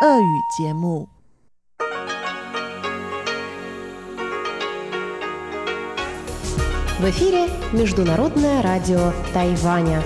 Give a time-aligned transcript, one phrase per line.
[0.00, 1.08] 俄语节目。
[7.00, 10.02] В эфире Международное радио Тайваня.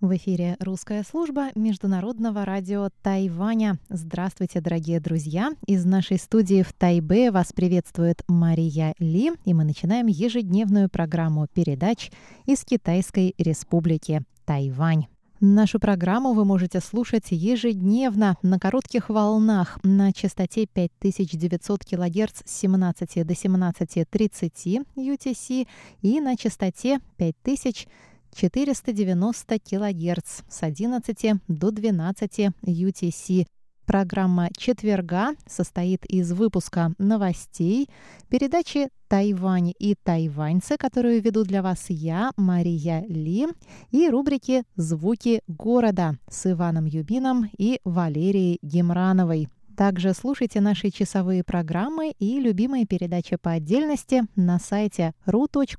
[0.00, 3.78] В эфире русская служба Международного радио Тайваня.
[3.88, 5.52] Здравствуйте, дорогие друзья!
[5.66, 12.10] Из нашей студии в Тайбе вас приветствует Мария Ли, и мы начинаем ежедневную программу передач
[12.46, 15.06] из Китайской Республики Тайвань.
[15.45, 23.27] Нашу программу вы можете слушать ежедневно на коротких волнах на частоте 5900 кГц с 17
[23.27, 25.67] до 17.30 UTC
[26.01, 33.45] и на частоте 5490 кГц с 11 до 12 UTC.
[33.85, 37.89] Программа «Четверга» состоит из выпуска новостей,
[38.29, 43.45] передачи «Тайвань и тайваньцы», которую веду для вас я, Мария Ли,
[43.91, 49.49] и рубрики «Звуки города» с Иваном Юбином и Валерией Гемрановой.
[49.77, 55.73] Также слушайте наши часовые программы и любимые передачи по отдельности на сайте ru.rti.org.tw.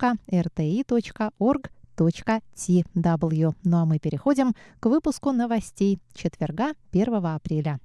[3.64, 7.81] Ну а мы переходим к выпуску новостей четверга 1 апреля.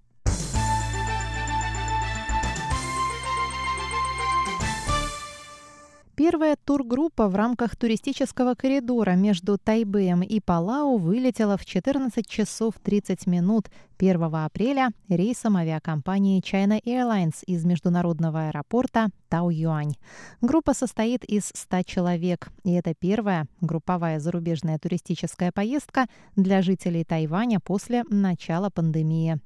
[6.20, 13.26] Первая тургруппа в рамках туристического коридора между Тайбэем и Палау вылетела в 14 часов 30
[13.26, 19.94] минут 1 апреля рейсом авиакомпании China Airlines из международного аэропорта Тау-Юань.
[20.42, 27.62] Группа состоит из 100 человек, и это первая групповая зарубежная туристическая поездка для жителей Тайваня
[27.62, 29.40] после начала пандемии.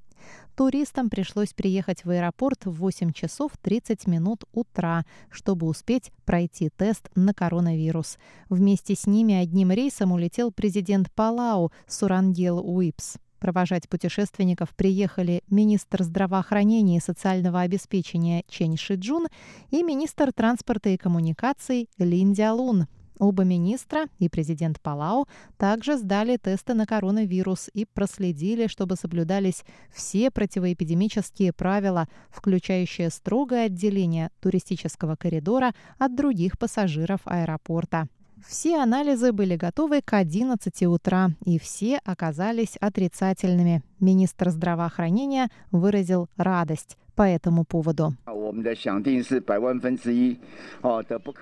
[0.56, 7.10] Туристам пришлось приехать в аэропорт в 8 часов 30 минут утра, чтобы успеть пройти тест
[7.16, 8.18] на коронавирус.
[8.50, 13.18] Вместе с ними одним рейсом улетел президент Палау Сурангел Уипс.
[13.44, 19.28] Провожать путешественников приехали министр здравоохранения и социального обеспечения Чен Шиджун
[19.70, 22.88] и министр транспорта и коммуникаций Лин Дялун.
[23.24, 29.64] Оба министра и президент Палау также сдали тесты на коронавирус и проследили, чтобы соблюдались
[29.94, 38.10] все противоэпидемические правила, включающие строгое отделение туристического коридора от других пассажиров аэропорта.
[38.46, 43.84] Все анализы были готовы к 11 утра, и все оказались отрицательными.
[44.02, 48.14] Министр здравоохранения выразил радость по этому поводу.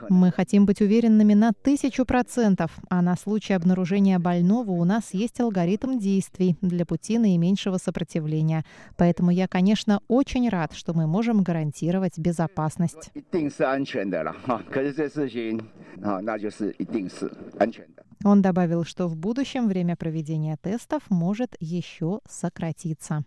[0.10, 5.40] Мы хотим быть уверенными на тысячу процентов, а на случай обнаружения больного у нас есть
[5.40, 8.66] алгоритм действий для пути наименьшего сопротивления.
[8.98, 13.12] Поэтому я, конечно, очень рад, что мы можем гарантировать безопасность.
[18.24, 23.24] Он добавил, что в будущем время проведения тестов может еще сократиться.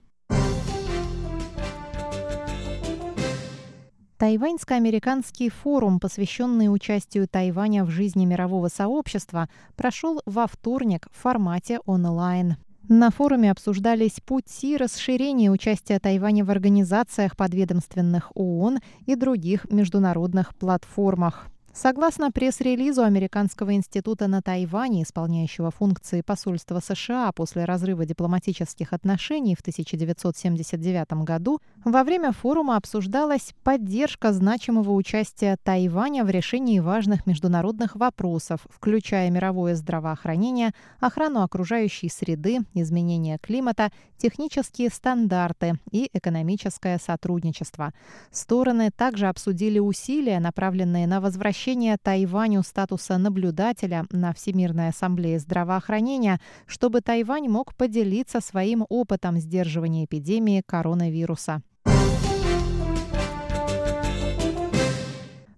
[4.19, 12.57] Тайваньско-американский форум, посвященный участию Тайваня в жизни мирового сообщества, прошел во вторник в формате онлайн.
[12.89, 21.49] На форуме обсуждались пути расширения участия Тайваня в организациях подведомственных ООН и других международных платформах.
[21.77, 29.61] Согласно пресс-релизу Американского института на Тайване, исполняющего функции посольства США после разрыва дипломатических отношений в
[29.61, 38.61] 1979 году, во время форума обсуждалась поддержка значимого участия Тайваня в решении важных международных вопросов,
[38.71, 40.71] включая мировое здравоохранение,
[41.01, 47.93] охрану окружающей среды, изменение климата, технические стандарты и экономическое сотрудничество.
[48.31, 56.39] Стороны также обсудили усилия, направленные на возвращение возвращения Тайваню статуса наблюдателя на Всемирной ассамблее здравоохранения,
[56.67, 61.63] чтобы Тайвань мог поделиться своим опытом сдерживания эпидемии коронавируса.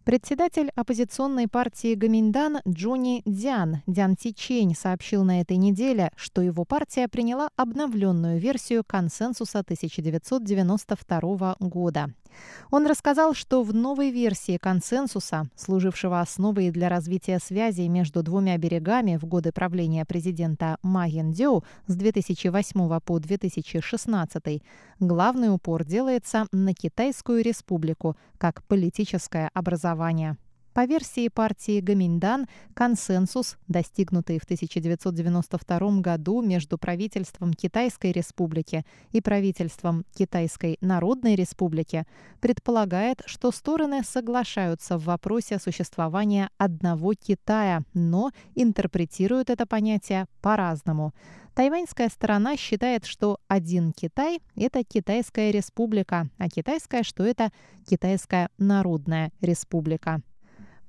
[0.05, 7.09] Председатель оппозиционной партии Гаминдан Джуни Дзян Дзян Тичень сообщил на этой неделе, что его партия
[7.09, 12.15] приняла обновленную версию консенсуса 1992 года.
[12.71, 19.17] Он рассказал, что в новой версии консенсуса, служившего основой для развития связей между двумя берегами
[19.17, 24.63] в годы правления президента Ма Ян-дю с 2008 по 2016,
[25.01, 30.37] главный упор делается на Китайскую республику как политическое образование.
[30.77, 40.05] По версии партии Гаминьдан, консенсус, достигнутый в 1992 году между правительством Китайской Республики и правительством
[40.15, 42.05] Китайской Народной Республики,
[42.41, 51.15] предполагает, что стороны соглашаются в вопросе существования одного Китая, но интерпретируют это понятие по-разному.
[51.55, 57.51] Тайваньская сторона считает, что один Китай– это Китайская республика, а китайская, что это
[57.89, 60.21] Китайская народная республика.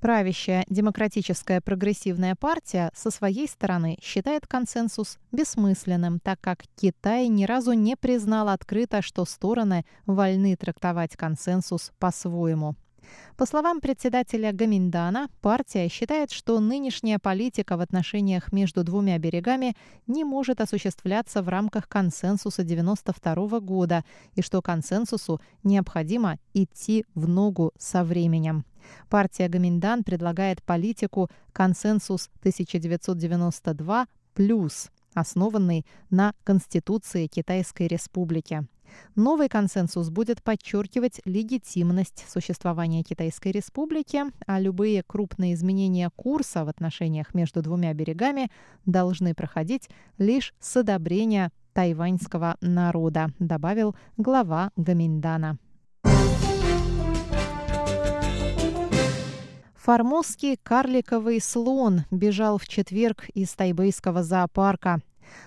[0.00, 7.72] Правящая демократическая прогрессивная партия со своей стороны считает консенсус бессмысленным, так как Китай ни разу
[7.72, 12.76] не признал открыто, что стороны вольны трактовать консенсус по-своему.
[13.36, 20.24] По словам председателя Гаминдана, партия считает, что нынешняя политика в отношениях между двумя берегами не
[20.24, 24.04] может осуществляться в рамках консенсуса 1992 года
[24.34, 28.64] и что консенсусу необходимо идти в ногу со временем.
[29.08, 38.66] Партия Гаминдан предлагает политику «Консенсус 1992 плюс», основанный на Конституции Китайской Республики.
[39.16, 47.34] Новый консенсус будет подчеркивать легитимность существования Китайской Республики, а любые крупные изменения курса в отношениях
[47.34, 48.50] между двумя берегами
[48.86, 49.88] должны проходить
[50.18, 55.58] лишь с одобрения тайваньского народа, добавил глава Гаминдана.
[59.88, 65.00] Формозский карликовый слон бежал в четверг из тайбэйского зоопарка.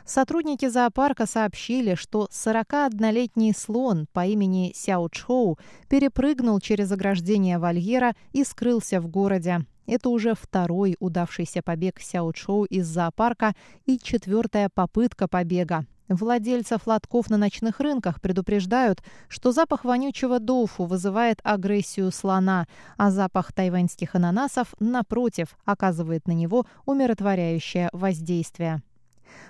[0.03, 5.59] Сотрудники зоопарка сообщили, что 41-летний слон по имени Сяо Чхоу
[5.89, 9.59] перепрыгнул через ограждение вольера и скрылся в городе.
[9.85, 13.53] Это уже второй удавшийся побег Сяо Чхоу из зоопарка
[13.85, 15.85] и четвертая попытка побега.
[16.11, 22.67] Владельцев лотков на ночных рынках предупреждают, что запах вонючего доуфу вызывает агрессию слона,
[22.97, 28.81] а запах тайваньских ананасов, напротив, оказывает на него умиротворяющее воздействие.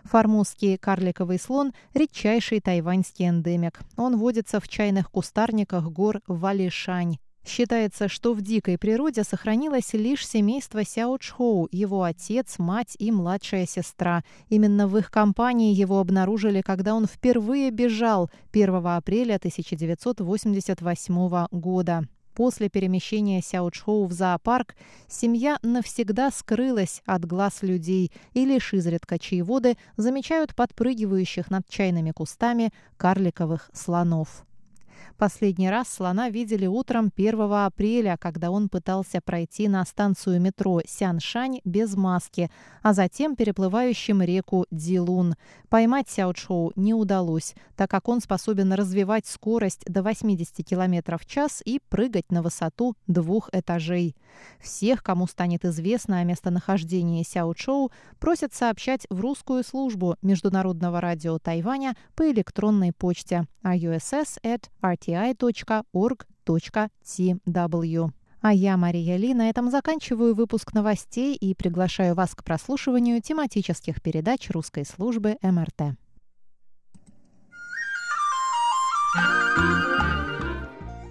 [0.04, 3.80] Формузский карликовый слон– редчайший тайваньский эндемик.
[3.98, 7.18] Он водится в чайных кустарниках гор Валишань.
[7.45, 11.17] Считается, что в дикой природе сохранилось лишь семейство Сяо
[11.71, 14.23] его отец, мать и младшая сестра.
[14.49, 22.07] Именно в их компании его обнаружили, когда он впервые бежал 1 апреля 1988 года.
[22.35, 24.75] После перемещения Сяо Чхоу в зоопарк
[25.07, 32.71] семья навсегда скрылась от глаз людей, и лишь изредка чаеводы замечают подпрыгивающих над чайными кустами
[32.97, 34.45] карликовых слонов.
[35.18, 41.59] Последний раз слона видели утром 1 апреля, когда он пытался пройти на станцию метро Сяншань
[41.63, 42.50] без маски,
[42.81, 45.36] а затем переплывающим реку Дилун.
[45.69, 51.25] Поймать Сяо Чоу не удалось, так как он способен развивать скорость до 80 км в
[51.25, 54.15] час и прыгать на высоту двух этажей.
[54.59, 61.38] Всех, кому станет известно о местонахождении Сяо Чоу, просят сообщать в русскую службу Международного радио
[61.39, 65.81] Тайваня по электронной почте russ RT rti.org.tw.
[68.41, 74.01] А я, Мария Ли, на этом заканчиваю выпуск новостей и приглашаю вас к прослушиванию тематических
[74.01, 75.95] передач русской службы МРТ.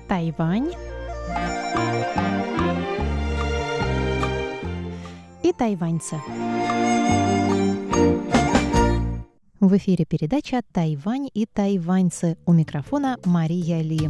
[0.09, 0.73] Тайвань
[5.45, 6.21] и тайваньцы.
[9.61, 12.39] В эфире передача «Тайвань и тайваньцы».
[12.47, 14.09] У микрофона Мария Ли.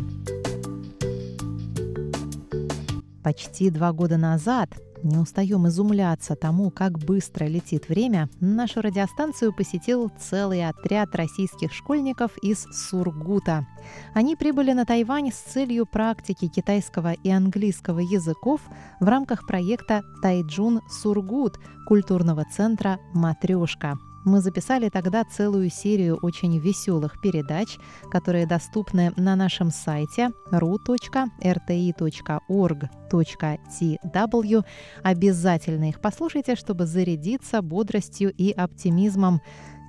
[3.24, 4.70] Почти два года назад
[5.02, 8.28] не устаем изумляться тому, как быстро летит время.
[8.38, 13.66] Нашу радиостанцию посетил целый отряд российских школьников из Сургута.
[14.14, 18.60] Они прибыли на Тайвань с целью практики китайского и английского языков
[19.00, 21.58] в рамках проекта «Тайджун Сургут»
[21.88, 23.98] культурного центра «Матрешка».
[24.24, 27.78] Мы записали тогда целую серию очень веселых передач,
[28.10, 31.44] которые доступны на нашем сайте ru.rti.org.tw.
[35.02, 39.40] Обязательно их послушайте, чтобы зарядиться бодростью и оптимизмом.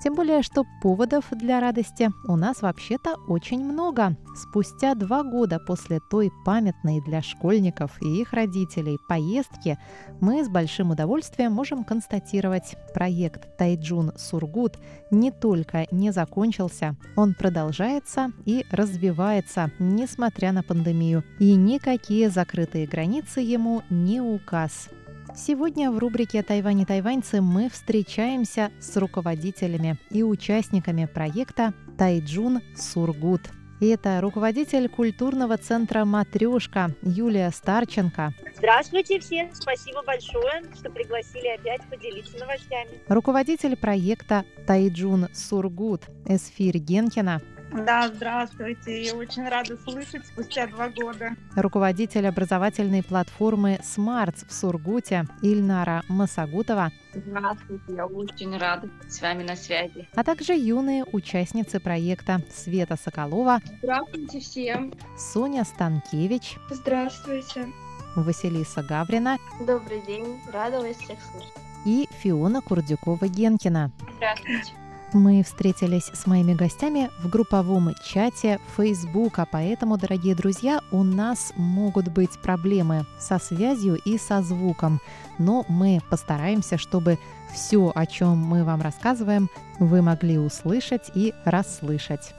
[0.03, 4.17] Тем более, что поводов для радости у нас вообще-то очень много.
[4.35, 9.77] Спустя два года после той памятной для школьников и их родителей поездки
[10.19, 14.79] мы с большим удовольствием можем констатировать, проект Тайджун Сургут
[15.11, 21.23] не только не закончился, он продолжается и развивается, несмотря на пандемию.
[21.39, 24.89] И никакие закрытые границы ему не указ.
[25.35, 33.41] Сегодня в рубрике «Тайвань и тайваньцы» мы встречаемся с руководителями и участниками проекта «Тайджун Сургут».
[33.79, 38.33] И это руководитель культурного центра «Матрешка» Юлия Старченко.
[38.57, 43.01] Здравствуйте всем, спасибо большое, что пригласили опять поделиться новостями.
[43.07, 49.03] Руководитель проекта Тайджун Сургут Эсфир Генкина да, здравствуйте.
[49.03, 51.31] Я очень рада слышать спустя два года.
[51.55, 56.91] Руководитель образовательной платформы Smarts в Сургуте Ильнара Масагутова.
[57.13, 60.07] Здравствуйте, я очень рада с вами на связи.
[60.15, 63.59] А также юные участницы проекта Света Соколова.
[63.81, 64.93] Здравствуйте всем.
[65.17, 66.57] Соня Станкевич.
[66.69, 67.67] Здравствуйте.
[68.15, 69.37] Василиса Гаврина.
[69.65, 71.53] Добрый день, рада вас всех слышать.
[71.85, 73.91] И Фиона Курдюкова-Генкина.
[74.17, 74.80] Здравствуйте.
[75.13, 82.07] Мы встретились с моими гостями в групповом чате Фейсбука, поэтому, дорогие друзья, у нас могут
[82.07, 85.01] быть проблемы со связью и со звуком,
[85.37, 87.19] но мы постараемся, чтобы
[87.53, 89.49] все, о чем мы вам рассказываем,
[89.79, 92.33] вы могли услышать и расслышать.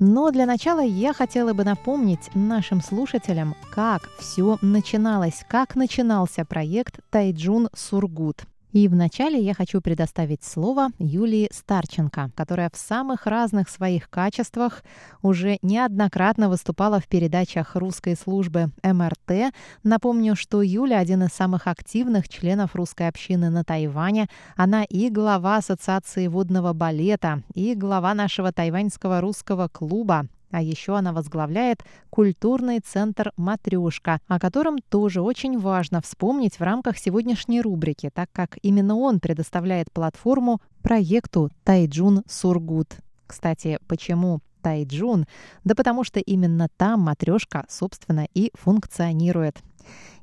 [0.00, 6.98] Но для начала я хотела бы напомнить нашим слушателям, как все начиналось, как начинался проект
[7.10, 8.44] Тайджун Сургут.
[8.74, 14.82] И вначале я хочу предоставить слово Юлии Старченко, которая в самых разных своих качествах
[15.22, 19.54] уже неоднократно выступала в передачах русской службы МРТ.
[19.84, 24.26] Напомню, что Юля один из самых активных членов русской общины на Тайване.
[24.56, 30.26] Она и глава Ассоциации водного балета, и глава нашего тайваньского русского клуба.
[30.54, 36.96] А еще она возглавляет культурный центр «Матрешка», о котором тоже очень важно вспомнить в рамках
[36.96, 42.98] сегодняшней рубрики, так как именно он предоставляет платформу проекту «Тайджун Сургут».
[43.26, 45.26] Кстати, почему Тайджун?
[45.64, 49.58] Да потому что именно там матрешка, собственно, и функционирует.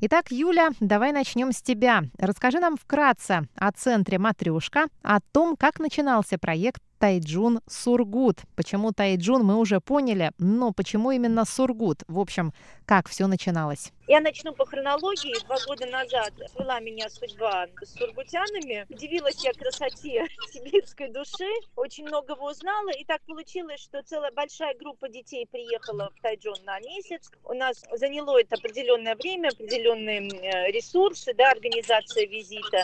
[0.04, 2.02] Итак, Юля, давай начнем с тебя.
[2.18, 8.42] Расскажи нам вкратце о центре «Матрешка», о том, как начинался проект Тайджун Сургут.
[8.56, 12.04] Почему Тайджун, мы уже поняли, но почему именно Сургут?
[12.08, 12.54] В общем,
[12.86, 13.92] как все начиналось?
[14.08, 15.34] Я начну по хронологии.
[15.46, 18.86] Два года назад была меня судьба с сургутянами.
[18.90, 22.90] Удивилась я красоте сибирской души, очень многого узнала.
[22.92, 27.32] И так получилось, что целая большая группа детей приехала в Тайджун на месяц.
[27.46, 29.50] У нас заняло это определенное время,
[29.92, 32.84] определенные э, ресурсы, да, организация визита.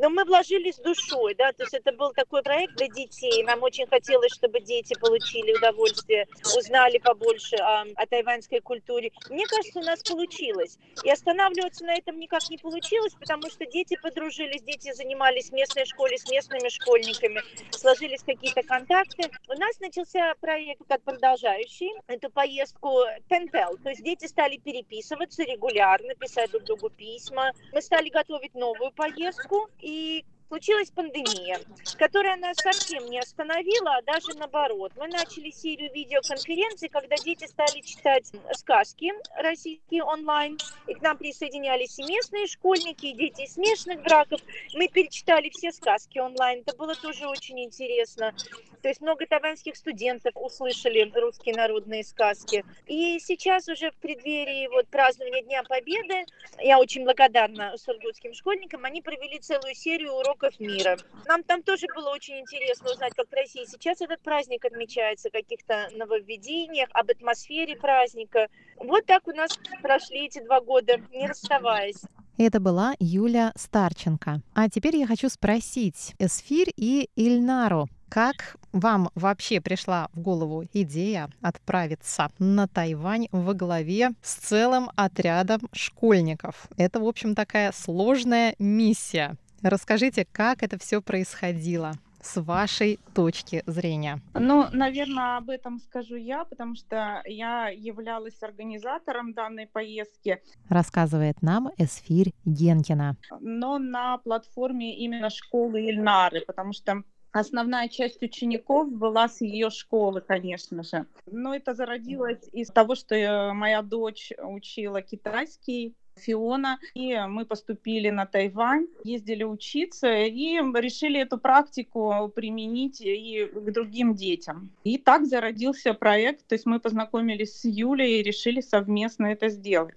[0.00, 3.42] Но мы вложились душой, да, то есть это был такой проект для детей.
[3.42, 6.26] Нам очень хотелось, чтобы дети получили удовольствие,
[6.56, 9.12] узнали побольше о, о тайваньской культуре.
[9.28, 10.78] Мне кажется, у нас получилось.
[11.04, 15.84] И останавливаться на этом никак не получилось, потому что дети подружились, дети занимались в местной
[15.84, 19.30] школе с местными школьниками, сложились какие-то контакты.
[19.48, 26.14] У нас начался проект как продолжающий эту поездку Пентел, то есть дети стали переписываться регулярно,
[26.14, 27.52] писать друг другу письма.
[27.72, 31.60] Мы стали готовить новую поездку, и อีก случилась пандемия,
[31.96, 34.92] которая нас совсем не остановила, а даже наоборот.
[34.96, 41.96] Мы начали серию видеоконференций, когда дети стали читать сказки российские онлайн, и к нам присоединялись
[42.00, 44.40] и местные школьники, и дети из смешанных браков.
[44.74, 48.34] Мы перечитали все сказки онлайн, это было тоже очень интересно.
[48.82, 52.64] То есть много тайваньских студентов услышали русские народные сказки.
[52.86, 56.24] И сейчас уже в преддверии вот празднования Дня Победы,
[56.58, 60.96] я очень благодарна сургутским школьникам, они провели целую серию уроков мира.
[61.26, 65.30] Нам там тоже было очень интересно узнать, как в России сейчас этот праздник отмечается, о
[65.30, 68.48] каких-то нововведениях, об атмосфере праздника.
[68.76, 72.00] Вот так у нас прошли эти два года, не расставаясь.
[72.38, 74.40] Это была Юля Старченко.
[74.54, 81.30] А теперь я хочу спросить Эсфир и Ильнару, как вам вообще пришла в голову идея
[81.42, 86.66] отправиться на Тайвань во главе с целым отрядом школьников?
[86.76, 89.36] Это, в общем, такая сложная миссия.
[89.62, 91.92] Расскажите, как это все происходило?
[92.22, 94.20] с вашей точки зрения?
[94.34, 100.42] Ну, наверное, об этом скажу я, потому что я являлась организатором данной поездки.
[100.68, 103.16] Рассказывает нам Эсфирь Генкина.
[103.40, 107.02] Но на платформе именно школы Ильнары, потому что
[107.32, 111.06] Основная часть учеников была с ее школы, конечно же.
[111.26, 118.10] Но это зародилось из того, что э, моя дочь учила китайский Фиона, и мы поступили
[118.10, 124.70] на Тайвань, ездили учиться и решили эту практику применить и к другим детям.
[124.84, 129.94] И так зародился проект, то есть мы познакомились с Юлей и решили совместно это сделать.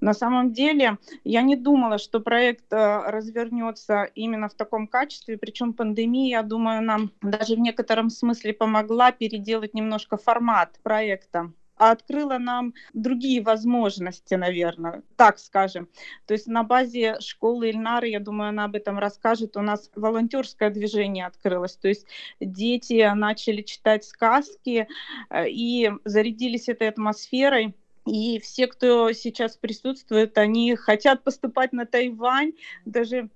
[0.00, 5.72] На самом деле я не думала, что проект э, развернется именно в таком качестве, причем
[5.72, 12.74] пандемия, я думаю, нам даже в некотором смысле помогла переделать немножко формат проекта открыла нам
[12.92, 15.88] другие возможности, наверное, так скажем.
[16.26, 20.70] То есть на базе школы Ильнары, я думаю, она об этом расскажет, у нас волонтерское
[20.70, 21.76] движение открылось.
[21.76, 22.06] То есть
[22.40, 24.86] дети начали читать сказки
[25.30, 27.74] э, и зарядились этой атмосферой
[28.06, 32.52] И все, кто сейчас присутствует, они хотят поступать на Тайвань,
[32.84, 33.30] даже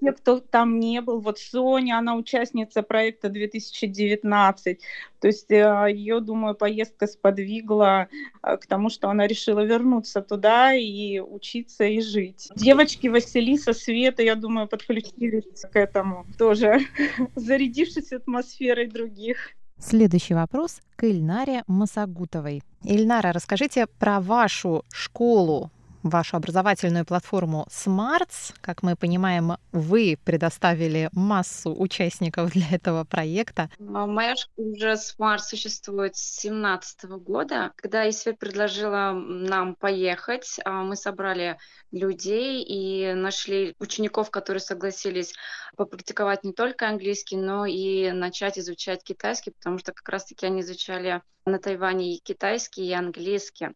[0.00, 1.20] те, кто там не был.
[1.20, 4.80] Вот Соня, она участница проекта 2019.
[5.20, 8.08] То есть э, ее, думаю, поездка сподвигла
[8.42, 12.48] э, к тому, что она решила вернуться туда и учиться и жить.
[12.54, 16.80] Девочки Василиса, Света, я думаю, подключились к этому тоже,
[17.36, 19.54] зарядившись атмосферой других.
[19.80, 22.62] Следующий вопрос к Ильнаре Масагутовой.
[22.82, 25.70] Ильнара, расскажите про вашу школу
[26.02, 28.54] вашу образовательную платформу Smarts.
[28.60, 33.70] Как мы понимаем, вы предоставили массу участников для этого проекта.
[33.80, 34.96] А, моя школа уже
[35.38, 37.72] существует с 2017 года.
[37.76, 41.58] Когда ИСВ предложила нам поехать, а, мы собрали
[41.90, 45.34] людей и нашли учеников, которые согласились
[45.76, 51.22] попрактиковать не только английский, но и начать изучать китайский, потому что как раз-таки они изучали
[51.48, 53.68] на Тайване и китайский, и английский.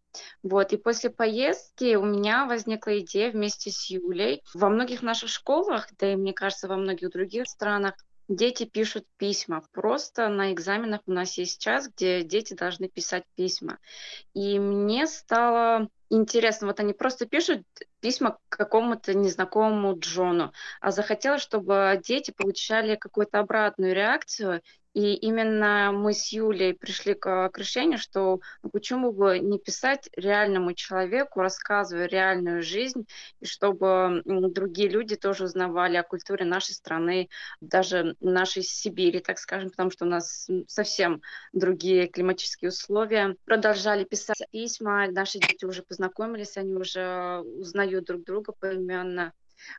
[0.42, 0.72] Вот.
[0.72, 4.42] И после поездки у меня возникла идея вместе с Юлей.
[4.54, 7.94] Во многих наших школах, да и мне кажется, во многих других странах,
[8.28, 9.62] дети пишут письма.
[9.72, 13.78] Просто на экзаменах у нас есть час, где дети должны писать письма.
[14.34, 17.62] И мне стало интересно, вот они просто пишут
[18.00, 24.62] письма к какому-то незнакомому Джону, а захотелось, чтобы дети получали какую-то обратную реакцию
[24.94, 30.10] и именно мы с Юлей пришли к, к решению, что ну, почему бы не писать
[30.16, 33.06] реальному человеку, рассказывая реальную жизнь,
[33.40, 37.30] и чтобы другие люди тоже узнавали о культуре нашей страны,
[37.60, 41.22] даже нашей Сибири, так скажем, потому что у нас совсем
[41.52, 43.36] другие климатические условия.
[43.46, 49.32] Продолжали писать письма, наши дети уже познакомились, они уже узнают друг друга поименно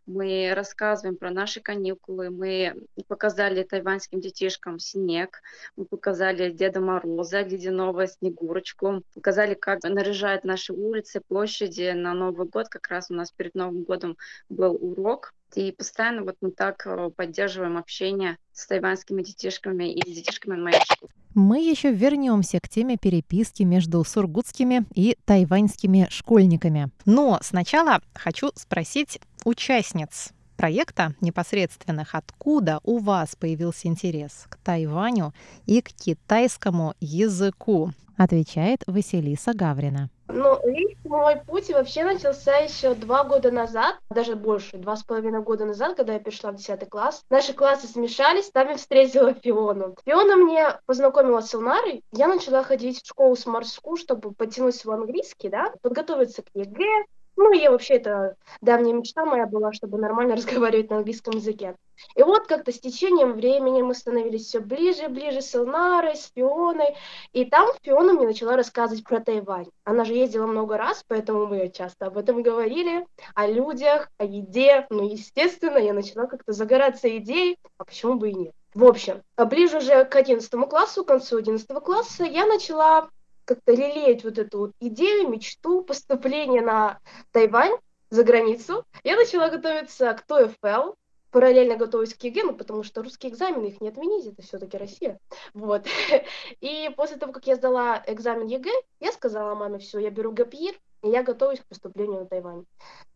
[0.05, 2.75] мы рассказываем про наши каникулы, мы
[3.07, 5.41] показали тайваньским детишкам снег,
[5.75, 12.69] мы показали Деда Мороза, ледяного Снегурочку, показали, как наряжают наши улицы, площади на Новый год.
[12.69, 14.17] Как раз у нас перед Новым годом
[14.49, 20.59] был урок, и постоянно вот мы так э, поддерживаем общение с тайваньскими детишками и детишками
[20.59, 21.11] моей школы.
[21.33, 26.89] Мы еще вернемся к теме переписки между сургутскими и тайваньскими школьниками.
[27.05, 35.33] Но сначала хочу спросить участниц проекта непосредственных, откуда у вас появился интерес к Тайваню
[35.65, 40.09] и к китайскому языку, отвечает Василиса Гаврина.
[40.29, 45.41] Ну, весь мой путь вообще начался еще два года назад, даже больше, два с половиной
[45.41, 47.23] года назад, когда я пришла в 10 класс.
[47.29, 49.95] Наши классы смешались, там я встретила Фиону.
[50.05, 52.03] Фиона мне познакомила с Илнарой.
[52.13, 57.05] Я начала ходить в школу Smart School, чтобы подтянуть свой английский, да, подготовиться к ЕГЭ,
[57.35, 61.75] ну, я вообще, это давняя мечта моя была, чтобы нормально разговаривать на английском языке.
[62.15, 66.31] И вот как-то с течением времени мы становились все ближе и ближе с Элнарой, с
[66.35, 66.95] Фионой.
[67.31, 69.67] И там Фиона мне начала рассказывать про Тайвань.
[69.83, 74.85] Она же ездила много раз, поэтому мы часто об этом говорили, о людях, о еде.
[74.89, 78.53] Ну, естественно, я начала как-то загораться идеей, а почему бы и нет.
[78.73, 83.09] В общем, ближе уже к 11 классу, к концу 11 класса, я начала
[83.45, 86.99] как-то лелеять вот эту вот идею, мечту поступления на
[87.31, 87.77] Тайвань
[88.09, 88.85] за границу.
[89.03, 90.95] Я начала готовиться к TOEFL,
[91.31, 95.19] параллельно готовюсь к ЕГЭ, ну, потому что русские экзамены, их не отменить, это все-таки Россия.
[95.53, 95.87] Вот.
[96.61, 100.49] И после того, как я сдала экзамен ЕГЭ, я сказала маме, все, я беру gap
[100.49, 102.65] year, и я готовлюсь к поступлению на Тайвань.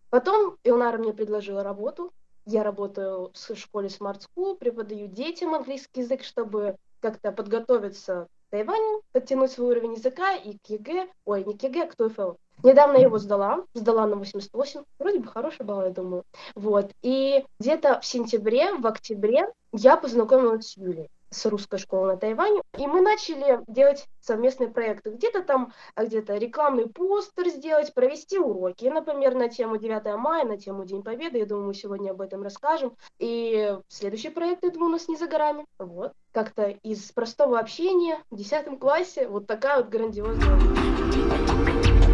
[0.10, 2.12] Потом Илнара мне предложила работу.
[2.46, 9.52] Я работаю в школе Smart School, преподаю детям английский язык, чтобы как-то подготовиться Тайваню, подтянуть
[9.52, 12.38] свой уровень языка и к ЕГЭ, ой, не к ЕГЭ, а к TOEFL.
[12.64, 16.24] Недавно его сдала, сдала на 88, вроде бы хороший балл, я думаю.
[16.56, 22.18] Вот, и где-то в сентябре, в октябре я познакомилась с Юлей с русской школы на
[22.18, 25.12] Тайване, и мы начали делать совместные проекты.
[25.12, 30.58] Где-то там, а где-то рекламный постер сделать, провести уроки, например, на тему 9 мая, на
[30.58, 31.40] тему День Победы.
[31.40, 32.96] Я думаю, мы сегодня об этом расскажем.
[33.20, 35.66] И следующий проект, я думаю, у нас не за горами.
[35.80, 36.14] Вот.
[36.32, 42.07] Как-то из простого общения в 10 классе вот такая вот грандиозная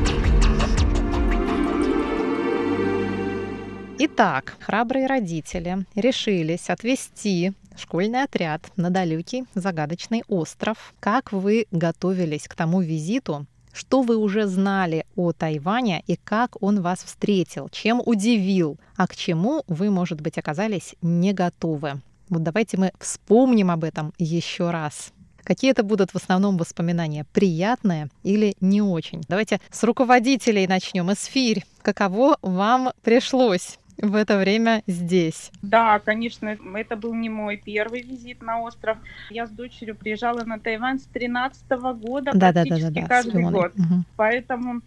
[4.05, 10.93] Итак, храбрые родители решились отвезти школьный отряд на далекий загадочный остров.
[10.99, 13.45] Как вы готовились к тому визиту?
[13.71, 17.69] Что вы уже знали о Тайване и как он вас встретил?
[17.69, 18.77] Чем удивил?
[18.97, 22.01] А к чему вы, может быть, оказались не готовы?
[22.27, 25.13] Вот давайте мы вспомним об этом еще раз.
[25.45, 27.25] Какие это будут в основном воспоминания?
[27.31, 29.21] Приятные или не очень?
[29.29, 31.11] Давайте с руководителей начнем.
[31.11, 35.51] Эсфирь, каково вам пришлось в это время здесь.
[35.61, 38.97] Да, конечно, это был не мой первый визит на остров.
[39.29, 41.69] Я с дочерью приезжала на Тайвань с 2013
[42.01, 43.73] года да, практически да, да, да, каждый год.
[43.75, 44.03] Угу.
[44.15, 44.81] Поэтому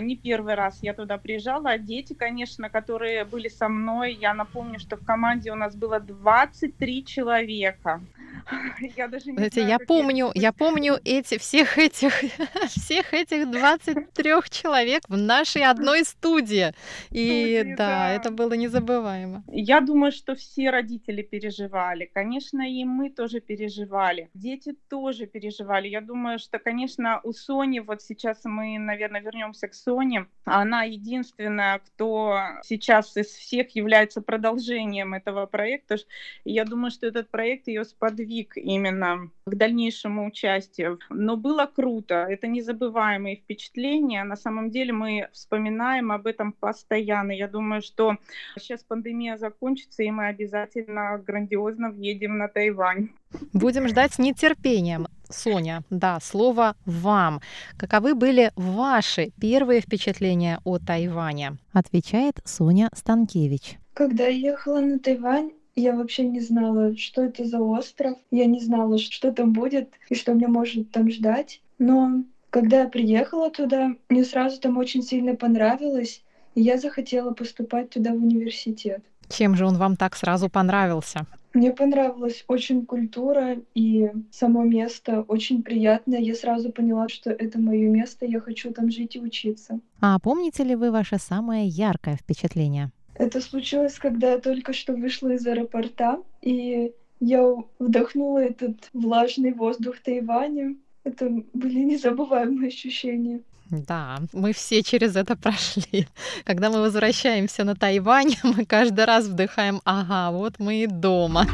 [0.00, 1.70] не первый раз я туда приезжала.
[1.70, 6.00] А дети, конечно, которые были со мной, я напомню, что в команде у нас было
[6.00, 8.00] 23 человека.
[8.96, 10.52] Я даже не Знаете, знаю, я помню, я...
[10.52, 12.12] помню эти всех этих
[12.68, 16.72] всех этих 23 человек в нашей одной студии.
[17.10, 19.42] И студии, да, да, это было незабываемо.
[19.48, 22.10] Я думаю, что все родители переживали.
[22.12, 24.28] Конечно, и мы тоже переживали.
[24.34, 25.88] Дети тоже переживали.
[25.88, 31.78] Я думаю, что, конечно, у Сони, вот сейчас мы, наверное, вернемся к Соне, она единственная,
[31.80, 35.96] кто сейчас из всех является продолжением этого проекта.
[36.44, 40.98] Я думаю, что этот проект ее сподвиг именно к дальнейшему участию.
[41.08, 44.24] Но было круто, это незабываемые впечатления.
[44.24, 47.30] На самом деле мы вспоминаем об этом постоянно.
[47.30, 48.16] Я думаю, что
[48.58, 53.10] сейчас пандемия закончится, и мы обязательно грандиозно въедем на Тайвань.
[53.52, 55.06] Будем ждать с нетерпением.
[55.28, 57.40] Соня, да, слово вам.
[57.78, 61.58] Каковы были ваши первые впечатления о Тайване?
[61.72, 63.78] Отвечает Соня Станкевич.
[63.94, 68.16] Когда я ехала на Тайвань, я вообще не знала, что это за остров.
[68.30, 71.60] Я не знала, что там будет и что меня может там ждать.
[71.78, 76.22] Но когда я приехала туда, мне сразу там очень сильно понравилось,
[76.54, 79.02] и я захотела поступать туда в университет.
[79.28, 81.26] Чем же он вам так сразу понравился?
[81.52, 86.18] Мне понравилась очень культура и само место очень приятное.
[86.18, 89.80] Я сразу поняла, что это мое место, я хочу там жить и учиться.
[90.00, 92.92] А помните ли вы ваше самое яркое впечатление?
[93.18, 99.98] Это случилось, когда я только что вышла из аэропорта, и я вдохнула этот влажный воздух
[100.00, 100.76] Тайваня.
[101.04, 103.40] Это были незабываемые ощущения.
[103.70, 106.06] Да, мы все через это прошли.
[106.44, 111.46] Когда мы возвращаемся на Тайвань, мы каждый раз вдыхаем, ага, вот мы и дома.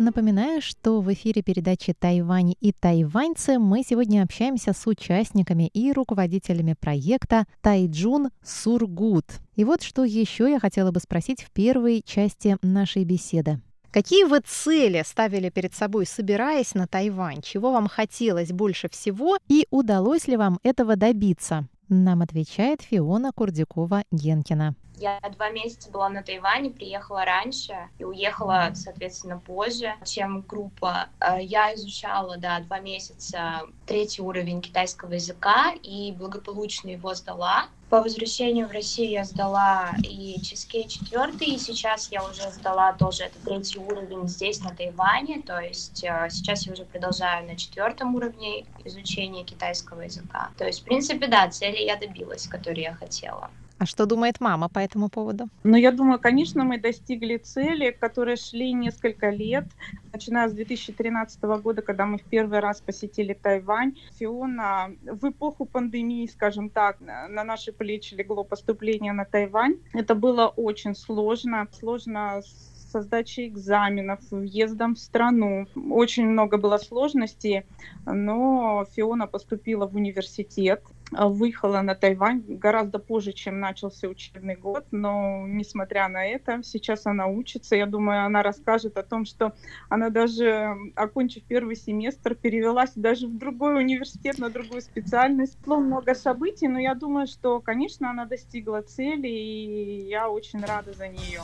[0.00, 6.72] Напоминаю, что в эфире передачи «Тайвань и тайваньцы» мы сегодня общаемся с участниками и руководителями
[6.72, 9.26] проекта «Тайджун Сургут».
[9.56, 13.60] И вот что еще я хотела бы спросить в первой части нашей беседы.
[13.90, 17.42] Какие вы цели ставили перед собой, собираясь на Тайвань?
[17.42, 21.68] Чего вам хотелось больше всего и удалось ли вам этого добиться?
[21.90, 24.76] Нам отвечает Фиона Курдюкова-Генкина.
[25.00, 31.08] Я два месяца была на Тайване, приехала раньше и уехала, соответственно, позже, чем группа.
[31.20, 37.68] Э, я изучала, да, два месяца третий уровень китайского языка и благополучно его сдала.
[37.88, 43.24] По возвращению в Россию я сдала и ЧСК четвертый, и сейчас я уже сдала тоже
[43.24, 45.40] этот третий уровень здесь, на Тайване.
[45.40, 50.50] То есть э, сейчас я уже продолжаю на четвертом уровне изучения китайского языка.
[50.58, 53.50] То есть, в принципе, да, цели я добилась, которые я хотела.
[53.80, 55.48] А что думает мама по этому поводу?
[55.64, 59.64] Ну, я думаю, конечно, мы достигли цели, которые шли несколько лет,
[60.12, 63.96] начиная с 2013 года, когда мы в первый раз посетили Тайвань.
[64.18, 69.76] Фиона в эпоху пандемии, скажем так, на наши плечи легло поступление на Тайвань.
[69.94, 71.66] Это было очень сложно.
[71.72, 72.42] Сложно
[72.90, 75.66] со сдачей экзаменов, въездом в страну.
[75.90, 77.62] Очень много было сложностей,
[78.04, 85.44] но Фиона поступила в университет, выехала на Тайвань гораздо позже, чем начался учебный год, но
[85.46, 87.76] несмотря на это, сейчас она учится.
[87.76, 89.52] Я думаю, она расскажет о том, что
[89.88, 95.58] она даже, окончив первый семестр, перевелась даже в другой университет, на другую специальность.
[95.66, 100.92] Было много событий, но я думаю, что, конечно, она достигла цели, и я очень рада
[100.92, 101.42] за нее.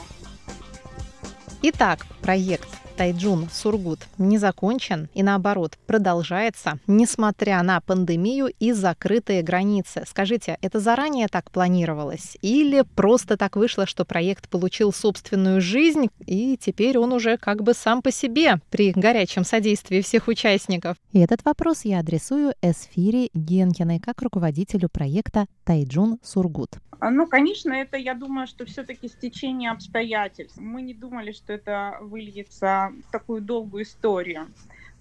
[1.63, 10.05] Итак, проект Тайджун Сургут не закончен и наоборот продолжается, несмотря на пандемию и закрытые границы.
[10.07, 16.57] Скажите, это заранее так планировалось или просто так вышло, что проект получил собственную жизнь и
[16.57, 20.97] теперь он уже как бы сам по себе при горячем содействии всех участников?
[21.13, 26.79] И этот вопрос я адресую Эсфире Генкиной как руководителю проекта Тайджун Сургут.
[26.99, 30.59] А, ну, конечно, это, я думаю, что все-таки стечение обстоятельств.
[30.59, 34.49] Мы не думали, что это выльется такую долгую историю.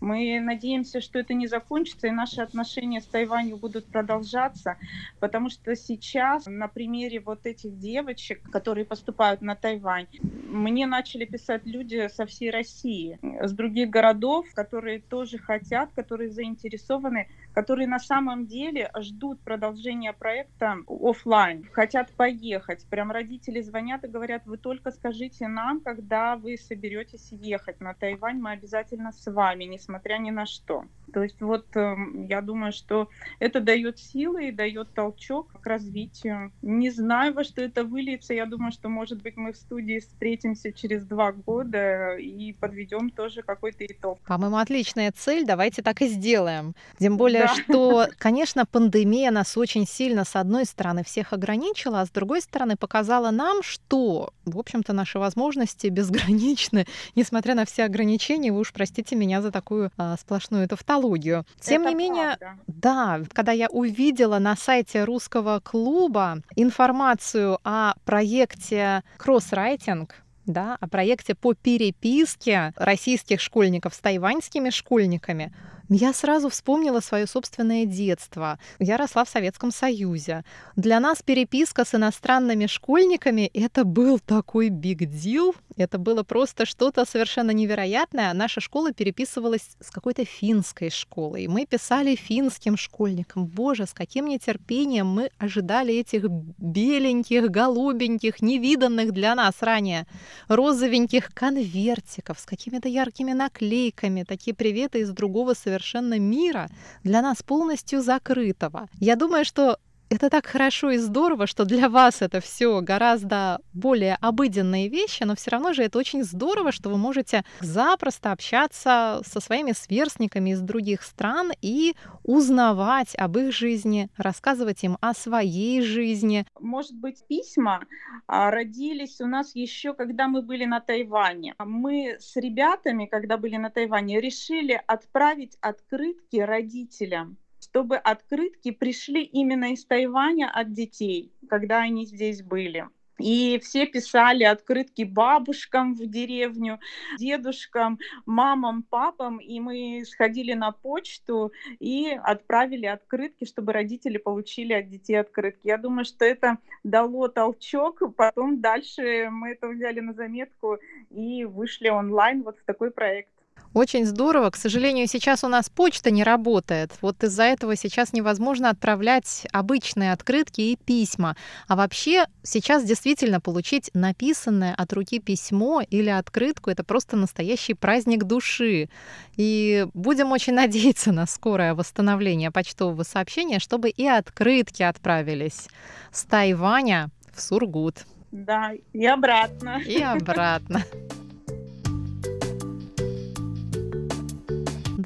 [0.02, 4.78] Мы надеемся, что это не закончится, и наши отношения с Тайванью будут продолжаться,
[5.20, 11.66] потому что сейчас на примере вот этих девочек, которые поступают на Тайвань, мне начали писать
[11.66, 18.46] люди со всей России, с других городов, которые тоже хотят, которые заинтересованы, которые на самом
[18.46, 22.86] деле ждут продолжения проекта офлайн, хотят поехать.
[22.90, 28.40] Прям родители звонят и говорят, вы только скажите нам, когда вы соберетесь ехать на Тайвань,
[28.40, 30.84] мы обязательно с вами, несмотря ни на что.
[31.14, 31.96] То есть вот э,
[32.28, 36.52] я думаю, что это дает силы и дает толчок к развитию.
[36.62, 38.34] Не знаю, во что это выльется.
[38.34, 43.44] Я думаю, что, может быть, мы в студии встретимся через два года и подведем тоже
[43.44, 44.20] какой-то итог.
[44.28, 45.46] По-моему, отличная цель.
[45.46, 46.76] Давайте так и сделаем.
[47.00, 47.56] Тем более, да.
[47.56, 52.76] что, конечно, пандемия нас очень сильно, с одной стороны, всех ограничила, а с другой стороны,
[52.76, 58.52] показала нам, что, в общем-то, наши возможности безграничны, несмотря на все ограничения.
[58.52, 61.46] Вы уж простите меня за такую а, сплошную тавтологию.
[61.60, 62.62] Тем Это не менее, правда.
[62.68, 71.36] да, когда я увидела на сайте русского клуба информацию о проекте кроссрайтинг, да, о проекте
[71.36, 75.54] по переписке российских школьников с тайваньскими школьниками,
[75.90, 78.60] я сразу вспомнила свое собственное детство.
[78.80, 80.44] Я росла в Советском Союзе.
[80.76, 85.56] Для нас переписка с иностранными школьниками— это был такой big deal.
[85.78, 88.34] Это было просто что-то совершенно невероятное.
[88.34, 91.48] Наша школа переписывалась с какой-то финской школой.
[91.48, 93.46] Мы писали финским школьникам.
[93.46, 96.24] Боже, с каким нетерпением мы ожидали этих
[96.58, 100.08] беленьких, голубеньких, невиданных для нас ранее
[100.48, 104.24] розовеньких конвертиков с какими-то яркими наклейками.
[104.24, 106.70] Такие приветы из другого совершенно совершенно мира,
[107.04, 108.88] для нас полностью закрытого.
[109.00, 109.78] Я думаю, что
[110.16, 115.36] это так хорошо и здорово, что для вас это все гораздо более обыденные вещи, но
[115.36, 120.62] все равно же это очень здорово, что вы можете запросто общаться со своими сверстниками из
[120.62, 126.46] других стран и узнавать об их жизни, рассказывать им о своей жизни.
[126.60, 127.82] Может быть, письма
[128.28, 131.56] а, родились у нас еще, когда мы были на Тайване.
[131.60, 137.38] Мы с ребятами, когда были на Тайване, решили отправить открытки родителям
[137.76, 142.88] чтобы открытки пришли именно из Тайваня от детей, когда они здесь были.
[143.20, 146.80] И все писали открытки бабушкам в деревню,
[147.18, 149.40] дедушкам, мамам, папам.
[149.40, 155.68] И мы сходили на почту и отправили открытки, чтобы родители получили от детей открытки.
[155.68, 158.02] Я думаю, что это дало толчок.
[158.16, 160.78] Потом дальше мы это взяли на заметку
[161.10, 163.35] и вышли онлайн вот в такой проект.
[163.76, 164.52] Очень здорово.
[164.52, 166.94] К сожалению, сейчас у нас почта не работает.
[167.02, 171.36] Вот из-за этого сейчас невозможно отправлять обычные открытки и письма.
[171.68, 178.24] А вообще сейчас действительно получить написанное от руки письмо или открытку— это просто настоящий праздник
[178.24, 178.88] души.
[179.36, 185.68] И будем очень надеяться на скорое восстановление почтового сообщения, чтобы и открытки отправились
[186.14, 188.06] с Тайваня в Сургут.
[188.32, 189.82] Да, и обратно.
[189.86, 190.82] И обратно.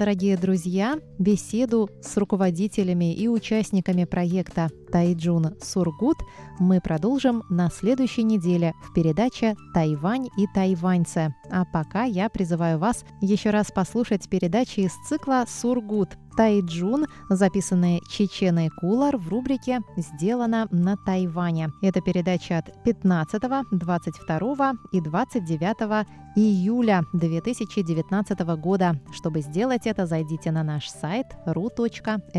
[0.00, 6.18] дорогие друзья, беседу с руководителями и участниками проекта Тайджун Сургут
[6.58, 11.34] мы продолжим на следующей неделе в передаче «Тайвань и тайваньцы».
[11.50, 16.10] А пока я призываю вас еще раз послушать передачи из цикла «Сургут.
[16.36, 21.70] Тайджун», записанные Чеченой Кулар в рубрике «Сделано на Тайване».
[21.82, 29.00] Это передача от 15, 22 и 29 июля 2019 года.
[29.12, 32.30] Чтобы сделать это, зайдите на наш сайт ru.rti.org.tw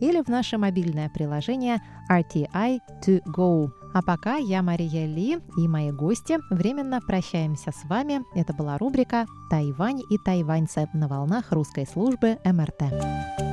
[0.00, 3.70] или в наше мобильное приложение RTI to go.
[3.94, 8.22] А пока я, Мария Ли и мои гости временно прощаемся с вами.
[8.34, 13.43] Это была рубрика «Тайвань и тайваньцы» на волнах русской службы МРТ.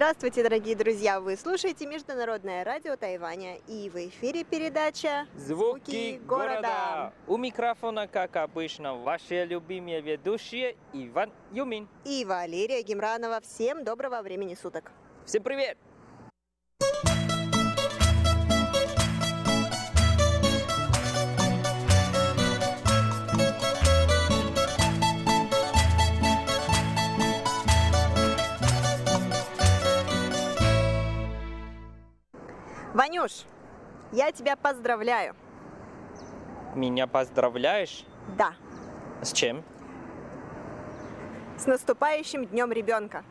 [0.00, 1.20] Здравствуйте, дорогие друзья!
[1.20, 7.12] Вы слушаете Международное радио Тайваня и в эфире передача «Звуки города».
[7.26, 13.42] У микрофона, как обычно, ваши любимые ведущие Иван Юмин и Валерия Гемранова.
[13.42, 14.90] Всем доброго времени суток!
[15.26, 15.76] Всем привет!
[33.00, 33.46] Ванюш,
[34.12, 35.34] я тебя поздравляю.
[36.74, 38.04] Меня поздравляешь?
[38.36, 38.52] Да.
[39.22, 39.64] С чем?
[41.56, 43.24] С наступающим днем ребенка.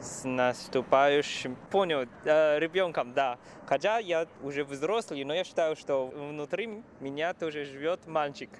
[0.00, 3.38] С наступающим, понял, э, ребенком, да.
[3.66, 8.50] Хотя я уже взрослый, но я считаю, что внутри меня тоже живет мальчик.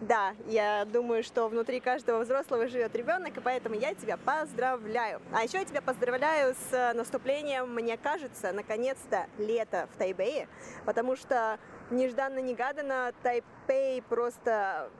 [0.00, 5.22] Да, я думаю, что внутри каждого взрослого живет ребенок, и поэтому я тебя поздравляю.
[5.32, 10.48] А еще я тебя поздравляю с наступлением, мне кажется, наконец-то лето в Тайбэе,
[10.84, 11.58] потому что
[11.90, 14.90] Нежданно-негаданно Тайпей просто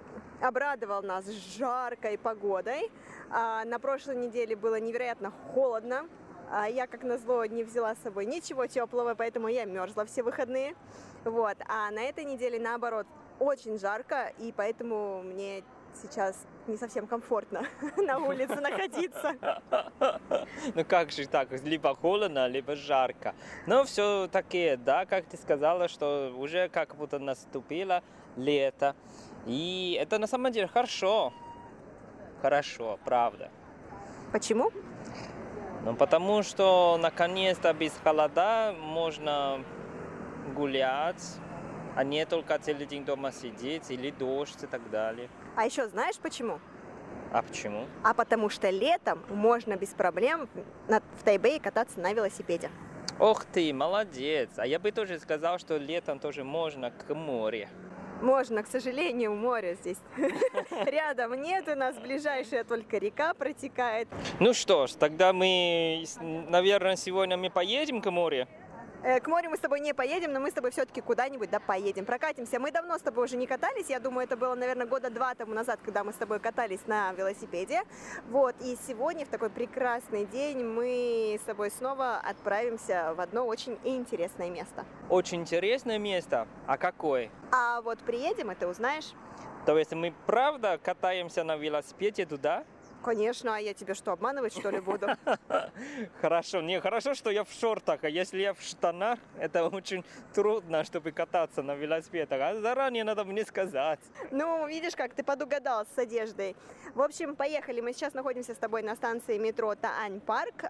[0.40, 2.92] обрадовал нас жаркой погодой.
[3.28, 6.06] А, на прошлой неделе было невероятно холодно.
[6.48, 10.76] А, я, как назло, не взяла с собой ничего теплого, поэтому я мерзла все выходные.
[11.24, 11.56] Вот.
[11.66, 13.08] А на этой неделе, наоборот,
[13.40, 15.62] очень жарко, и поэтому мне
[15.94, 17.62] сейчас не совсем комфортно
[17.96, 19.36] на улице находиться.
[20.74, 23.34] Ну как же так, либо холодно, либо жарко.
[23.66, 28.02] Но все-таки, да, как ты сказала, что уже как будто наступило
[28.36, 28.94] лето.
[29.46, 31.32] И это на самом деле хорошо.
[32.42, 33.50] Хорошо, правда.
[34.32, 34.70] Почему?
[35.84, 39.64] Ну, потому что наконец-то без холода можно
[40.54, 41.22] гулять,
[41.96, 45.28] а не только целый день дома сидеть или дождь и так далее.
[45.56, 46.60] А еще знаешь почему?
[47.32, 47.86] А почему?
[48.04, 50.48] А потому что летом можно без проблем
[50.86, 52.70] в Тайбэе кататься на велосипеде.
[53.18, 54.50] Ох ты, молодец.
[54.56, 57.68] А я бы тоже сказал, что летом тоже можно к морю.
[58.20, 59.98] Можно, к сожалению, море здесь
[60.86, 64.08] рядом нет, у нас ближайшая только река протекает.
[64.40, 68.48] Ну что ж, тогда мы, наверное, сегодня мы поедем к морю.
[69.02, 71.60] Э, к морю мы с тобой не поедем, но мы с тобой все-таки куда-нибудь да
[71.60, 72.58] поедем, прокатимся.
[72.58, 75.54] Мы давно с тобой уже не катались, я думаю, это было, наверное, года два тому
[75.54, 77.82] назад, когда мы с тобой катались на велосипеде.
[78.28, 83.78] Вот, и сегодня в такой прекрасный день мы с тобой снова отправимся в одно очень
[83.84, 84.84] интересное место.
[85.08, 86.48] Очень интересное место?
[86.66, 87.30] А какое?
[87.52, 89.12] А вот приедем, и ты узнаешь.
[89.66, 92.64] То есть мы правда катаемся на велосипеде туда?
[93.06, 95.06] Конечно, а я тебе что, обманывать что ли буду?
[96.20, 100.82] Хорошо, не, хорошо, что я в шортах, а если я в штанах, это очень трудно,
[100.82, 104.00] чтобы кататься на велосипедах, а заранее надо мне сказать.
[104.32, 106.56] Ну, видишь как, ты подугадал с одеждой.
[106.96, 110.64] В общем, поехали, мы сейчас находимся с тобой на станции метро Таань Парк,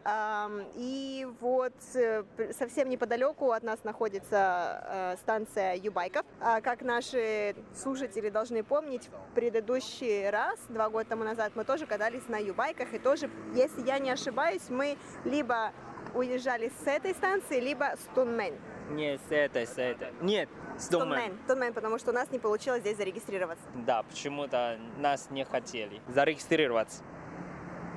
[0.75, 2.25] и вот э,
[2.59, 6.27] совсем неподалеку от нас находится э, станция Юбайков.
[6.41, 11.87] А как наши слушатели должны помнить, в предыдущий раз, два года тому назад, мы тоже
[11.87, 15.73] катались на юбайках, и тоже, если я не ошибаюсь, мы либо
[16.15, 18.55] уезжали с этой станции, либо с Тунмен.
[18.91, 20.13] Не, с этой, с этой.
[20.21, 21.37] Нет, с Тунмен.
[21.47, 23.65] Тунмен, потому что у нас не получилось здесь зарегистрироваться.
[23.75, 27.03] Да, почему-то нас не хотели зарегистрироваться.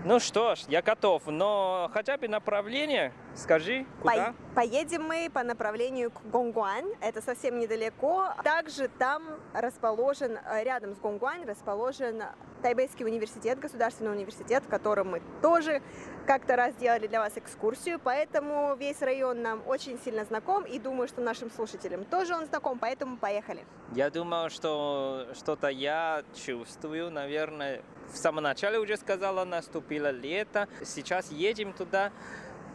[0.06, 4.34] Ну что ж, я готов, но хотя бы направление скажи, куда?
[4.56, 8.30] По поедем мы по направлению к Гонгуань, это совсем недалеко.
[8.42, 12.24] Также там расположен, э, рядом с Гонгуань расположен
[12.62, 15.82] Тайбэйский университет, государственный университет, в котором мы тоже
[16.26, 21.10] как-то раз делали для вас экскурсию, поэтому весь район нам очень сильно знаком, и думаю,
[21.10, 23.66] что нашим слушателям тоже он знаком, поэтому поехали.
[23.94, 30.68] Я думаю, что что-то я чувствую, наверное, в самом начале уже сказала, наступило лето.
[30.84, 32.12] Сейчас едем туда.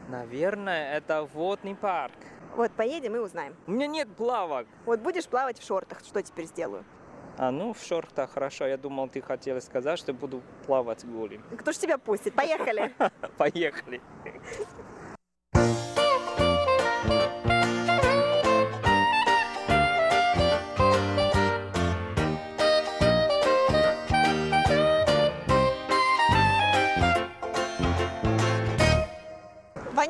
[0.09, 2.15] Наверное, это водный парк.
[2.57, 3.57] Вот поедем и узнаем.
[3.67, 4.67] У меня нет плавок.
[4.85, 6.85] Вот будешь плавать в шортах, что теперь сделаю?
[7.37, 8.67] А, ну, в шортах хорошо.
[8.67, 11.43] Я думал, ты хотела сказать, что буду плавать голым.
[11.59, 12.35] Кто ж тебя пустит?
[12.35, 12.95] Поехали!
[13.37, 14.01] Поехали!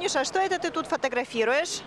[0.04, 1.80] Ванюша, а что это ты тут фотографируешь?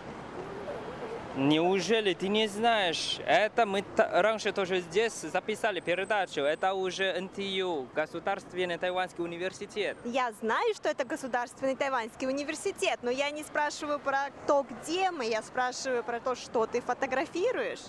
[1.37, 3.19] Неужели ты не знаешь?
[3.27, 6.41] Это мы раньше тоже здесь записали передачу.
[6.41, 9.97] Это уже НТЮ, Государственный Тайваньский университет.
[10.03, 15.25] Я знаю, что это Государственный Тайваньский университет, но я не спрашиваю про то, где мы,
[15.25, 17.81] я спрашиваю про то, что ты фотографируешь.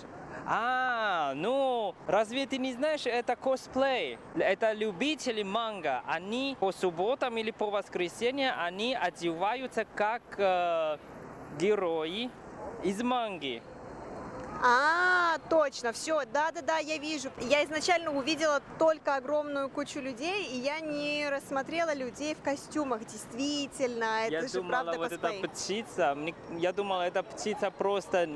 [0.45, 4.19] А, ну, разве ты не знаешь, это косплей.
[4.35, 6.03] Это любители манга.
[6.05, 10.97] Они по субботам или по воскресеньям, они одеваются как э,
[11.59, 12.29] герои
[12.83, 13.61] из манги.
[14.61, 17.29] А, точно, все, да-да-да, я вижу.
[17.39, 23.05] Я изначально увидела только огромную кучу людей, и я не рассмотрела людей в костюмах.
[23.05, 26.17] Действительно, это я же думала, правда вот эта птица,
[26.57, 28.29] я думала, эта птица просто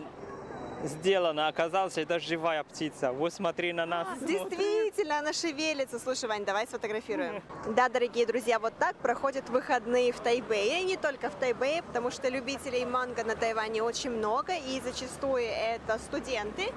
[0.84, 1.48] сделано.
[1.48, 3.12] Оказалось, это живая птица.
[3.12, 4.08] Вот смотри на нас.
[4.20, 6.00] Действительно, она шевелится.
[6.00, 7.42] Слушай, Вань, давай сфотографируем.
[7.76, 10.82] Да, дорогие друзья, вот так проходят выходные в Тайбэе.
[10.82, 14.54] И не только в Тайбэе, потому что любителей манго на Тайване очень много.
[14.56, 16.72] И зачастую это студенты.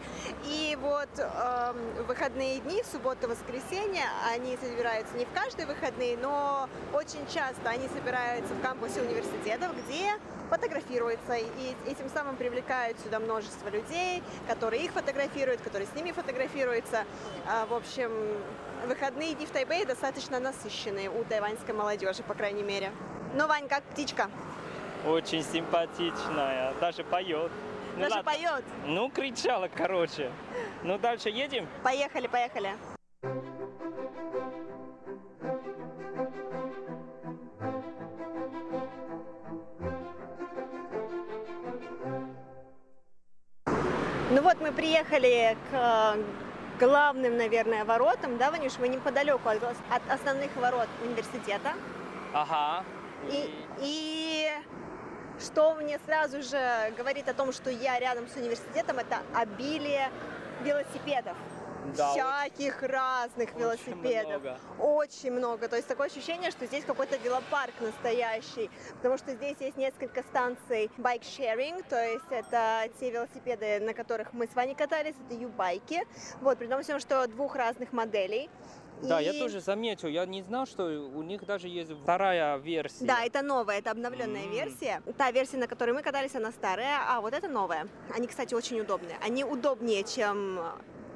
[0.44, 1.72] И вот э,
[2.06, 8.54] выходные дни, суббота, воскресенье, они собираются не в каждые выходные, но очень часто они собираются
[8.54, 10.12] в кампусе университетов, где
[10.48, 17.04] фотографируются и этим самым привлекают сюда множество людей, которые их фотографируют, которые с ними фотографируются.
[17.46, 18.10] А, в общем,
[18.86, 22.90] выходные дни в Тайбэе достаточно насыщенные у тайваньской молодежи, по крайней мере.
[23.34, 24.30] Ну, Вань, как птичка?
[25.06, 27.50] Очень симпатичная, даже поет.
[27.96, 28.32] Ну, Даже ладно.
[28.32, 28.64] поет.
[28.86, 30.30] Ну, кричала, короче.
[30.82, 31.66] Ну, дальше едем?
[31.82, 32.70] Поехали, поехали.
[44.46, 46.22] Вот мы приехали к э,
[46.78, 51.72] главным, наверное, воротам, да, Ванюш, мы неподалеку от, от основных ворот университета.
[52.32, 52.84] Ага.
[53.28, 54.48] И, и
[55.40, 56.60] что мне сразу же
[56.96, 60.10] говорит о том, что я рядом с университетом, это обилие
[60.62, 61.36] велосипедов.
[61.96, 64.42] Да, Всяких разных очень велосипедов.
[64.42, 64.58] много.
[64.78, 65.68] Очень много.
[65.68, 68.70] То есть такое ощущение, что здесь какой-то велопарк настоящий.
[68.96, 74.46] Потому что здесь есть несколько станций байк-шеринг, то есть это те велосипеды, на которых мы
[74.46, 76.02] с вами катались, это ю-байки.
[76.40, 78.50] Вот, при том всем, что двух разных моделей.
[79.02, 80.08] Да, И- я тоже заметил.
[80.08, 83.04] Я не знал, что у них даже есть вторая версия.
[83.04, 84.50] Да, это новая, это обновленная М.
[84.50, 85.02] версия.
[85.18, 87.88] Та версия, на которой мы катались, она старая, а вот это новая.
[88.14, 89.18] Они, кстати, очень удобные.
[89.22, 90.60] Они удобнее, чем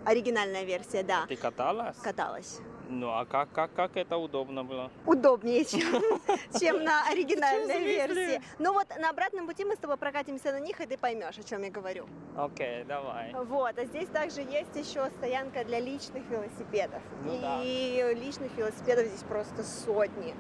[0.05, 1.27] оригинальная версия, да.
[1.29, 1.97] Ты каталась?
[1.97, 2.61] Каталась.
[2.89, 4.91] Ну, а как, как, как это удобно было?
[5.07, 5.81] Удобнее, чем,
[6.61, 8.43] чем на оригинальной версии.
[8.59, 11.43] Ну вот на обратном пути мы с тобой прокатимся на них, и ты поймешь, о
[11.45, 12.09] чем я говорю.
[12.37, 13.33] Окей, давай.
[13.33, 17.01] Вот, а здесь также есть еще стоянка для личных велосипедов.
[17.25, 17.61] Ну да.
[17.63, 20.35] и личных велосипедов здесь просто сотни.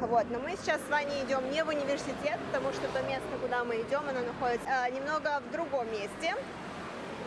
[0.00, 3.62] Вот, но мы сейчас с Ваней идем не в университет, потому что то место, куда
[3.64, 6.34] мы идем, оно находится э, немного в другом месте.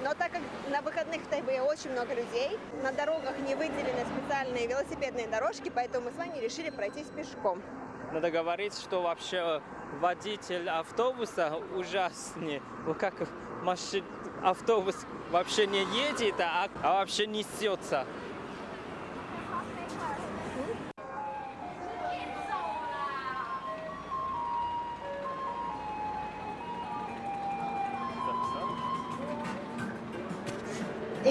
[0.06, 4.68] Но так как на выходных в Тайбэе очень много людей, на дорогах не выделены специальные
[4.68, 7.60] велосипедные дорожки, поэтому мы с Ваней решили пройтись пешком.
[8.14, 9.64] Надо говорить, что вообще
[10.00, 12.62] водитель автобуса ужаснее.
[13.00, 13.16] Как
[13.64, 14.06] машин...
[14.44, 14.96] автобус
[15.32, 18.06] вообще не едет, а, а вообще несется.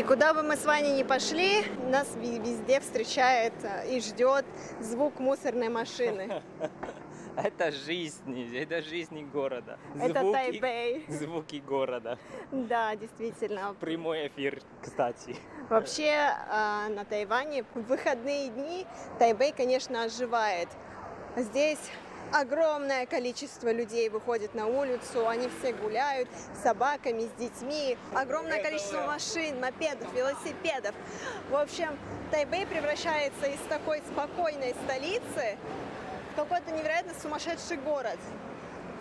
[0.06, 4.44] Куда бы мы с Ваней ни пошли, нас везде встречает э, и ждет
[4.80, 6.42] звук мусорной машины.
[7.36, 9.76] Это жизнь, это жизнь города.
[10.00, 11.04] Это Звуки- Тайбэй.
[11.08, 12.16] Звуки города.
[12.52, 13.74] Да, действительно.
[13.80, 15.36] Прямой эфир, кстати.
[15.68, 18.86] Вообще э, на Тайване в выходные дни
[19.18, 20.68] Тайбэй, конечно, оживает.
[21.36, 21.80] Здесь
[22.32, 27.96] огромное количество людей выходит на улицу, они все гуляют с собаками, с детьми.
[28.14, 30.94] Огромное количество машин, мопедов, велосипедов.
[31.50, 31.98] В общем,
[32.30, 35.56] Тайбэй превращается из такой спокойной столицы
[36.32, 38.18] в какой-то невероятно сумасшедший город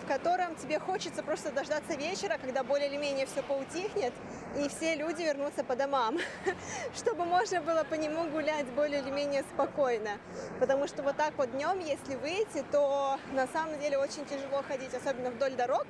[0.04, 4.12] в котором тебе хочется просто дождаться вечера, когда более или менее все поутихнет,
[4.58, 6.18] и все люди вернутся по домам,
[6.94, 10.18] чтобы можно было по нему гулять более или менее спокойно.
[10.60, 14.92] Потому что вот так вот днем, если выйти, то на самом деле очень тяжело ходить,
[14.92, 15.86] особенно вдоль дорог,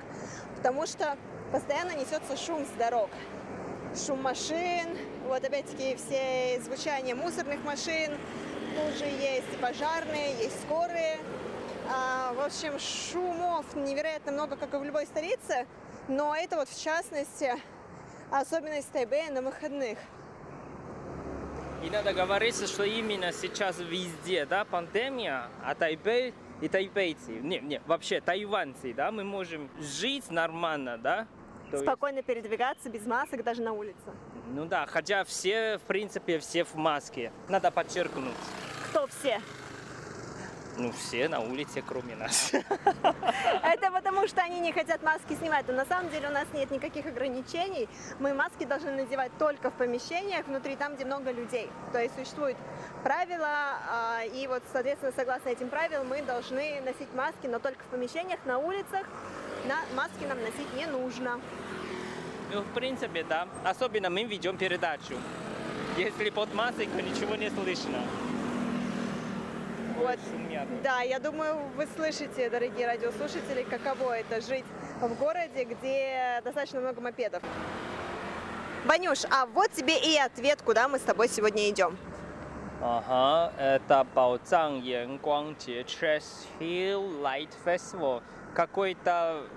[0.55, 1.17] потому что
[1.51, 3.09] постоянно несется шум с дорог.
[4.05, 8.17] Шум машин, вот опять-таки все звучание мусорных машин,
[8.77, 11.17] тут же есть пожарные, есть скорые,
[11.89, 15.65] в общем, шумов невероятно много, как и в любой столице,
[16.07, 17.53] но это вот в частности
[18.31, 19.97] особенность Тайбэя на выходных.
[21.83, 27.81] И надо говорить, что именно сейчас везде, да, пандемия, а Тайбэй и тайбейцы, не, не,
[27.85, 31.27] вообще тайваньцы, да, мы можем жить нормально, да?
[31.69, 33.97] То есть, Спокойно передвигаться без масок даже на улице.
[34.47, 37.31] ну да, хотя все, в принципе, все в маске.
[37.49, 38.33] Надо подчеркнуть.
[38.89, 39.41] Кто все?
[40.77, 42.51] Ну, все на улице, кроме нас.
[43.63, 45.65] Это потому, что они не хотят маски снимать.
[45.67, 47.87] Но на самом деле у нас нет никаких ограничений.
[48.19, 51.69] Мы маски должны надевать только в помещениях, внутри там, где много людей.
[51.93, 52.57] То есть существуют
[53.03, 57.87] правила, а, и вот, соответственно, согласно этим правилам, мы должны носить маски, но только в
[57.87, 59.07] помещениях, на улицах.
[59.67, 61.39] На маски нам носить не нужно.
[62.53, 63.47] Ну, в принципе, да.
[63.63, 65.15] Особенно мы ведем передачу.
[65.97, 68.03] Если под маской, то ничего не слышно.
[70.05, 70.19] Вот.
[70.29, 70.67] Шумят.
[70.83, 74.65] Да, я думаю, вы слышите, дорогие радиослушатели, каково это жить
[75.01, 77.41] в городе, где достаточно много мопедов.
[78.85, 81.97] Ванюш, а вот тебе и ответ, куда мы с тобой сегодня идем.
[82.83, 86.23] Ага, это Баоцан Янгуанgjie Chess
[86.59, 88.21] Hill Light Festival.
[88.53, 89.47] Какой-то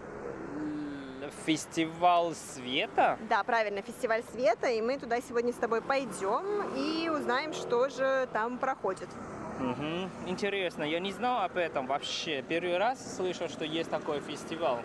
[1.44, 3.18] фестиваль света?
[3.28, 8.26] Да, правильно, фестиваль света, и мы туда сегодня с тобой пойдем и узнаем, что же
[8.32, 9.10] там проходит.
[9.58, 10.10] Мгм.
[10.26, 12.42] Интересно, я не знал об этом вообще.
[12.42, 14.82] Первый раз слышал, что есть такой фестиваль.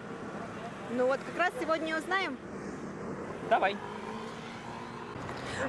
[0.92, 2.38] Ну вот как раз сегодня узнаем.
[3.50, 3.78] Давай.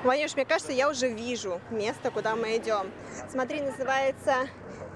[0.02, 2.90] Ванюш, мне кажется, я уже вижу место, куда мы идем.
[3.30, 4.48] Смотри, называется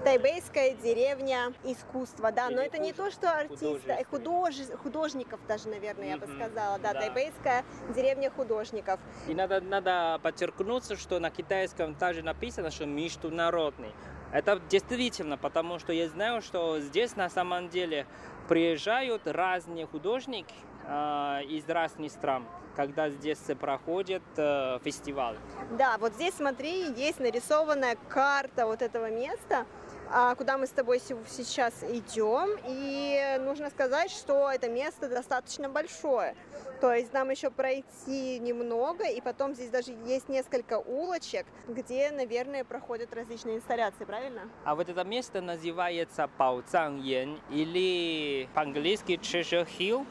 [0.04, 4.76] Тайбейская деревня искусства, да, но это не то, что артиста, э, художество.
[4.76, 7.00] худож- художников даже, наверное, я бы сказала, да, да.
[7.00, 9.00] Тайбейская деревня художников.
[9.26, 13.92] И надо, надо подчеркнуть, что на китайском также написано, что международный.
[14.32, 18.06] Это действительно, потому что я знаю, что здесь на самом деле
[18.48, 20.54] приезжают разные художники
[20.86, 22.46] а, из разных стран,
[22.76, 25.36] когда здесь проходит э, фестиваль.
[25.72, 29.66] Да, вот здесь, смотри, есть нарисованная карта вот этого места,
[30.36, 32.48] куда мы с тобой се- сейчас идем.
[32.66, 36.34] И нужно сказать, что это место достаточно большое.
[36.80, 42.64] То есть нам еще пройти немного, и потом здесь даже есть несколько улочек, где, наверное,
[42.64, 44.42] проходят различные инсталляции, правильно?
[44.64, 50.06] А вот это место называется Паоцангьен или по-английски Treasure Hill.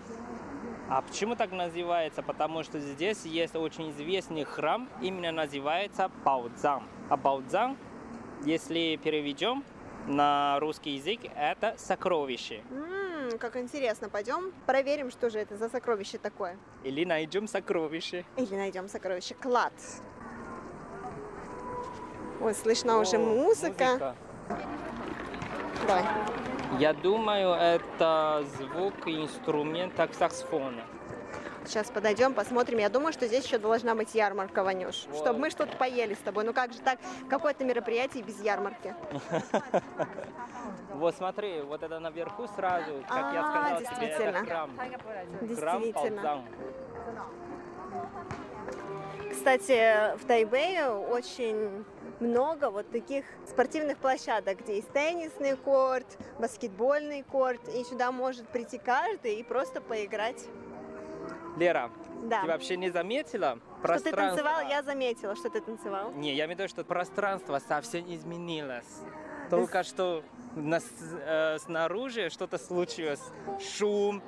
[0.89, 2.22] А почему так называется?
[2.24, 6.84] Потому что здесь есть очень известный храм, именно называется Баоцзан.
[7.10, 7.78] А Баоцзан,
[8.45, 9.64] если переведем
[10.08, 12.62] на русский язык, это сокровище.
[12.72, 16.58] М, как интересно, пойдем проверим, что же это за сокровище такое.
[16.84, 18.26] Или найдем сокровище.
[18.38, 19.36] Или найдем сокровище.
[19.36, 19.74] Клад.
[22.41, 24.16] Ой, слышна уже О, музыка.
[25.88, 26.03] Давай.
[26.80, 30.84] Я думаю, это звук инструмента саксофона.
[31.68, 32.80] Сейчас подойдем, посмотрим.
[32.80, 35.05] Я думаю, что здесь еще должна быть ярмарка, Ванюш.
[35.07, 35.18] Вот.
[35.18, 36.45] Чтобы мы что-то поели с тобой.
[36.45, 36.97] Ну как же так?
[37.30, 38.95] Какое-то мероприятие без ярмарки.
[40.93, 44.45] Вот смотри, вот это наверху сразу, как я А, сказал действительно.
[44.45, 44.72] храм.
[45.41, 46.43] Действительно.
[49.32, 51.86] Кстати, в Тайбэе очень
[52.20, 56.07] много вот таких спортивных площадок, где есть теннисный корт,
[56.39, 60.43] баскетбольный корт, и сюда может прийти каждый и просто поиграть.
[61.58, 61.89] Лера,
[62.24, 62.41] Да.
[62.41, 64.22] ты вообще не заметила Что ты пространство?
[64.43, 66.12] танцевал, я заметила, что ты танцевал.
[66.14, 69.01] Не, я имею в виду, что пространство совсем изменилось.
[69.49, 70.24] Только что
[70.55, 70.80] на
[71.26, 73.22] э, снаружи что-то случилось.
[73.60, 74.22] Шум,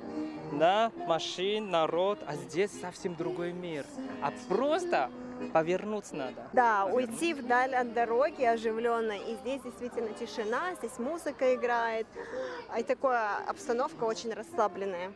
[0.52, 3.84] да, машин, народ, а здесь совсем другой мир.
[4.22, 5.10] А просто
[5.52, 6.48] повернуться надо.
[6.52, 9.12] Да, уйти вдаль от дороги оживленно.
[9.12, 12.06] И здесь действительно тишина, здесь музыка играет.
[12.78, 15.12] И такая обстановка очень расслабленная.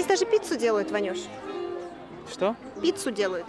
[0.00, 1.18] Здесь даже пиццу делают, Ванюш.
[2.30, 2.56] Что?
[2.80, 3.46] Пиццу делают.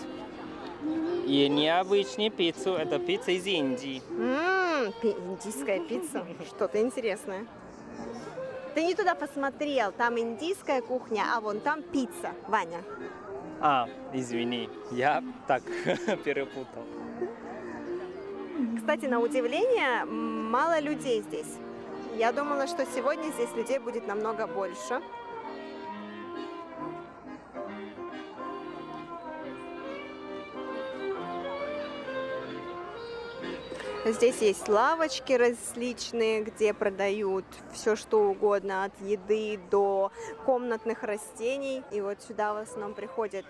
[1.25, 4.01] И необычная пиццу, это пицца из Индии.
[4.09, 6.25] Ммм, индийская пицца.
[6.47, 7.45] Что-то интересное.
[8.75, 9.91] Ты не туда посмотрел.
[9.93, 12.83] Там индийская кухня, а вон там пицца, Ваня.
[13.61, 15.63] А, извини, я так
[16.25, 16.83] перепутал.
[18.77, 21.57] Кстати, на удивление, мало людей здесь.
[22.17, 25.01] Я думала, что сегодня здесь людей будет намного больше.
[34.03, 40.11] Здесь есть лавочки различные, где продают все что угодно, от еды до
[40.45, 41.83] комнатных растений.
[41.91, 43.45] И вот сюда в основном приходят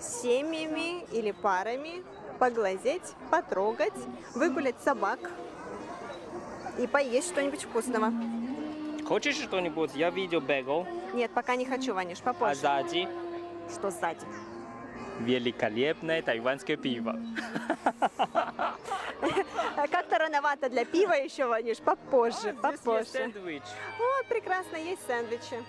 [0.00, 2.02] семьями или парами
[2.40, 3.94] поглазеть, потрогать,
[4.34, 5.20] выгулять собак
[6.78, 8.12] и поесть что-нибудь вкусного.
[9.06, 9.92] Хочешь что-нибудь?
[9.94, 12.60] Я видел бегал, Нет, пока не хочу, Ванюш, а попозже.
[12.60, 13.08] сзади
[13.72, 14.26] Что сзади?
[15.20, 17.16] Великолепное тайванское пиво.
[19.90, 23.32] Как-то рановато для пива еще, Ванюш, попозже, попозже.
[23.98, 25.62] О, прекрасно, есть сэндвичи.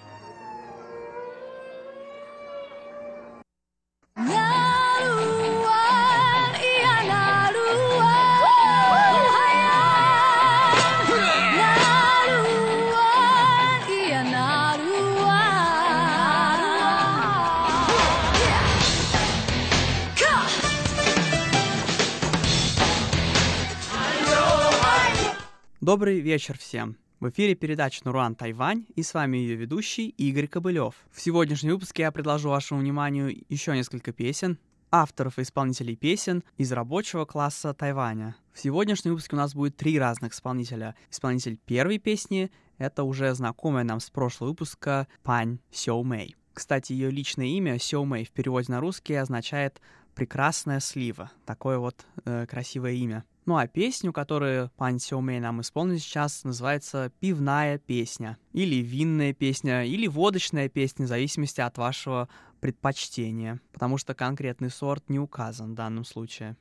[25.84, 26.96] Добрый вечер всем!
[27.20, 30.96] В эфире передача «Нуруан Тайвань» и с вами ее ведущий Игорь Кобылев.
[31.12, 34.58] В сегодняшнем выпуске я предложу вашему вниманию еще несколько песен,
[34.92, 38.38] авторов и исполнителей песен из рабочего класса Тайваня.
[38.54, 40.96] В сегодняшнем выпуске у нас будет три разных исполнителя.
[41.12, 46.38] Исполнитель первой песни— это уже знакомая нам с прошлого выпуска Пань Сяо Мэй.
[46.54, 49.82] Кстати, ее личное имя Сяо Мэй в переводе на русский означает
[50.16, 51.32] «Прекрасная слива».
[51.46, 53.24] Такое вот э, красивое имя.
[53.46, 59.84] Ну а песню, которую Пан Сиомей нам исполнит сейчас, называется «Пивная песня» или «Винная песня»
[59.84, 62.30] или «Водочная песня», в зависимости от вашего
[62.62, 66.56] предпочтения, потому что конкретный сорт не указан в данном случае.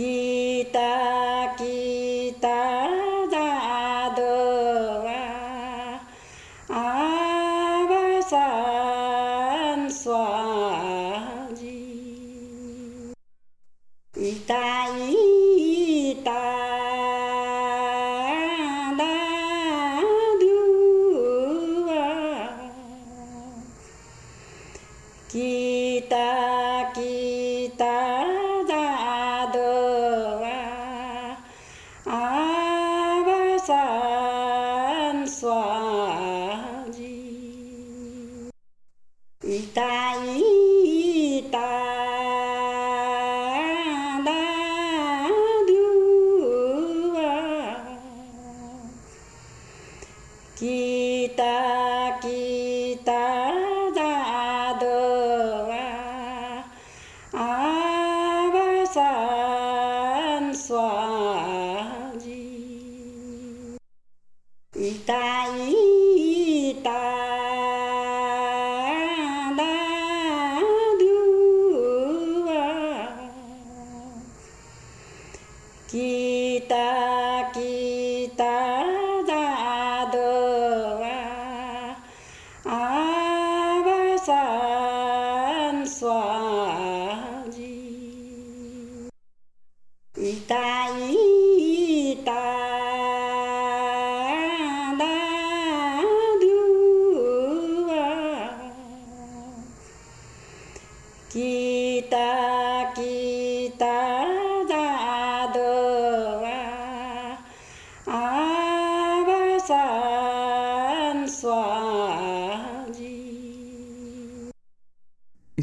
[0.00, 1.17] Ита,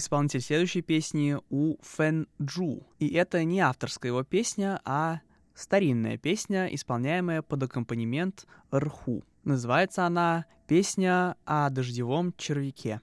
[0.06, 2.86] Исполнитель следующей песни У Фэн Джу.
[3.00, 5.22] И это не авторская его песня, а
[5.56, 9.24] старинная песня, исполняемая под аккомпанемент рху.
[9.46, 13.02] Называется она «Песня о дождевом червяке».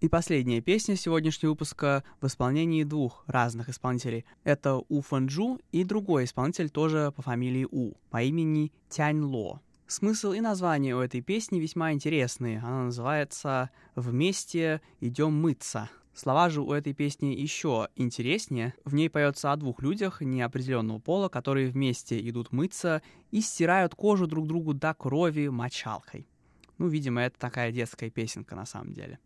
[0.00, 4.24] И последняя песня сегодняшнего выпуска в исполнении двух разных исполнителей.
[4.44, 9.60] Это У Фэнджу и другой исполнитель тоже по фамилии У, по имени Тянь Ло.
[9.86, 12.60] Смысл и название у этой песни весьма интересные.
[12.60, 15.90] Она называется «Вместе идем мыться».
[16.14, 18.72] Слова же у этой песни еще интереснее.
[18.86, 24.26] В ней поется о двух людях неопределенного пола, которые вместе идут мыться и стирают кожу
[24.26, 26.26] друг другу до крови мочалкой.
[26.78, 29.18] Ну, видимо, это такая детская песенка на самом деле.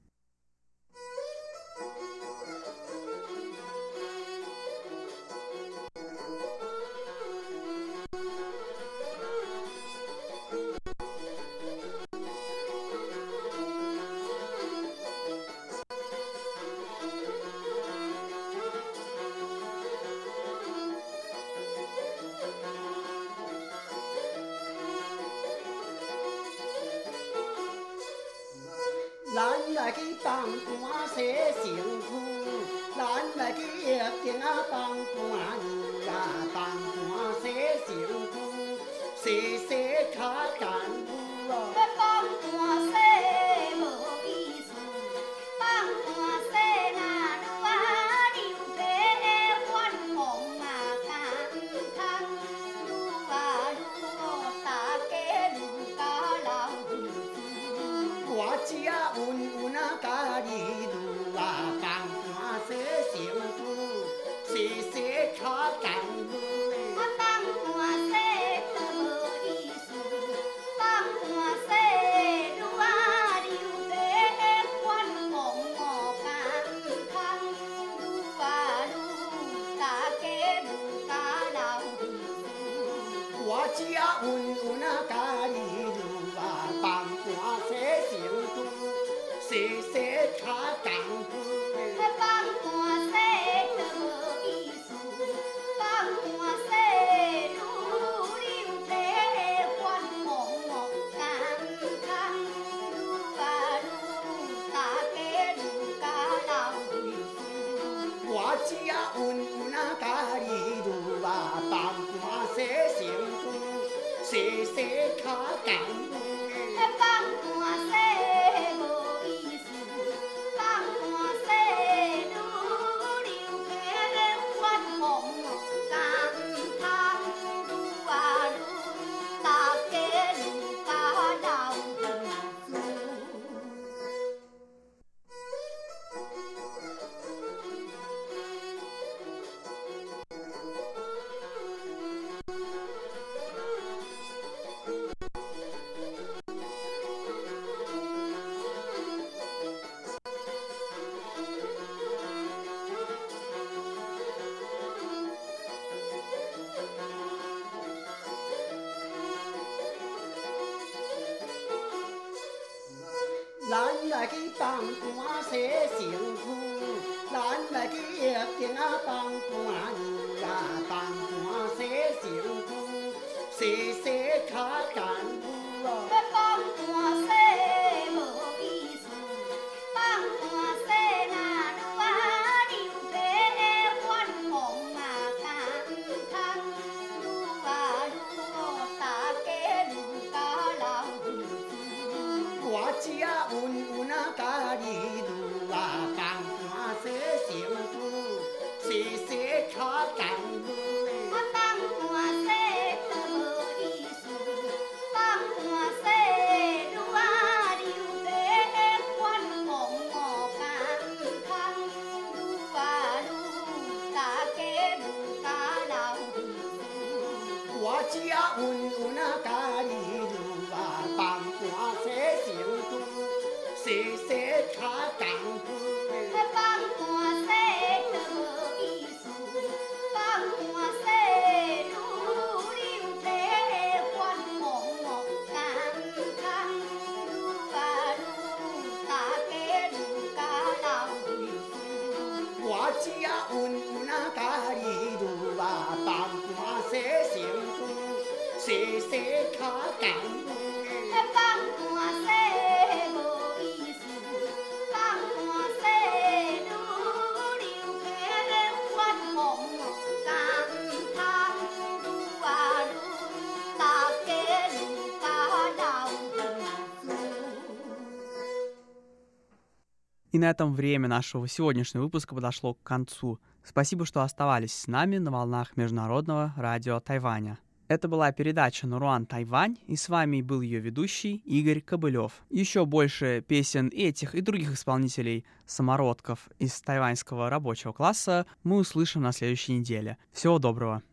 [270.34, 273.38] И на этом время нашего сегодняшнего выпуска подошло к концу.
[273.62, 277.60] Спасибо, что оставались с нами на волнах Международного радио Тайваня.
[277.86, 282.32] Это была передача «Наруан Тайвань», и с вами был ее ведущий Игорь Кобылев.
[282.50, 289.30] Еще больше песен этих и других исполнителей самородков из тайваньского рабочего класса мы услышим на
[289.30, 290.18] следующей неделе.
[290.32, 291.04] Всего доброго!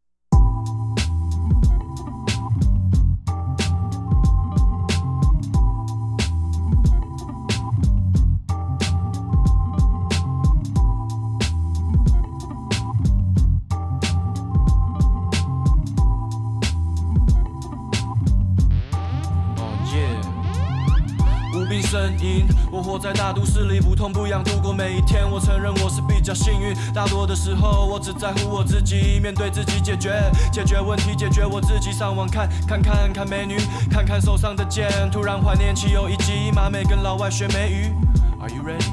[23.62, 25.30] 在大都市里，不痛不痒度过每一天。
[25.30, 31.92] 我承认我是比较幸运，大多的时候我只在乎我自己，面对自己解决，解决问题，解决我自己。
[31.92, 33.58] 上网看看看看美女，
[33.90, 37.94] 看看手上的剑，突然怀念起有一集马美跟老外学美语。
[38.40, 38.91] Are you ready?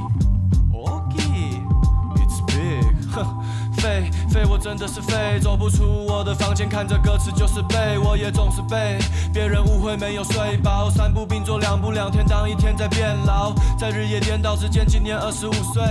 [4.28, 8.98] 废，我真的是废，走不出我的房间，看着歌词就是背，我也总是背。
[9.32, 15.82] 别人误会没有睡饱，三步并作两步两天，当一天在变老，在日夜颠倒之间，今年二十五岁，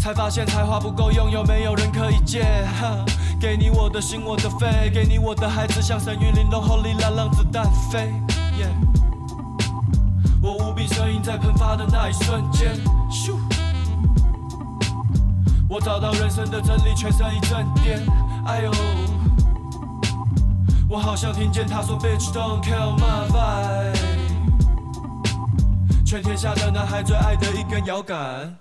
[0.00, 2.44] 才发现才华不够用，有没有人可以借？
[3.40, 8.12] 给你我的心，我的肺，给你我的孩子，像神韵玲珑后里让子弹飞。
[10.40, 12.74] 我无比声音在喷发的那一瞬间，
[13.10, 13.36] 咻。
[15.72, 17.98] 我找到人生的真理，全身一阵颠。
[18.44, 18.70] 哎呦，
[20.86, 23.96] 我好像听见他说，Bitch don't kill my vibe。
[26.04, 28.54] 全天下的男孩最爱的一根摇杆。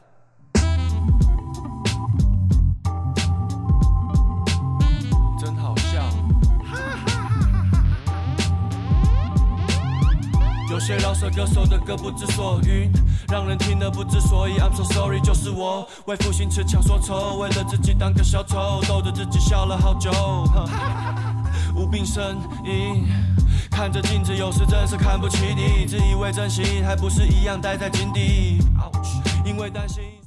[10.82, 12.92] 些饶舌歌手的歌不知所云，
[13.30, 14.58] 让人听得不知所以。
[14.58, 20.12] I'm so sorry，就是我为赋新词强说愁，为了自己当个小丑，逗着自己笑了好久。
[21.76, 23.06] 无病呻吟，
[23.70, 28.58] 看着镜子有时真是看不起你，自以为真心，还不是一样待在井底。
[29.46, 30.21] 因为担心。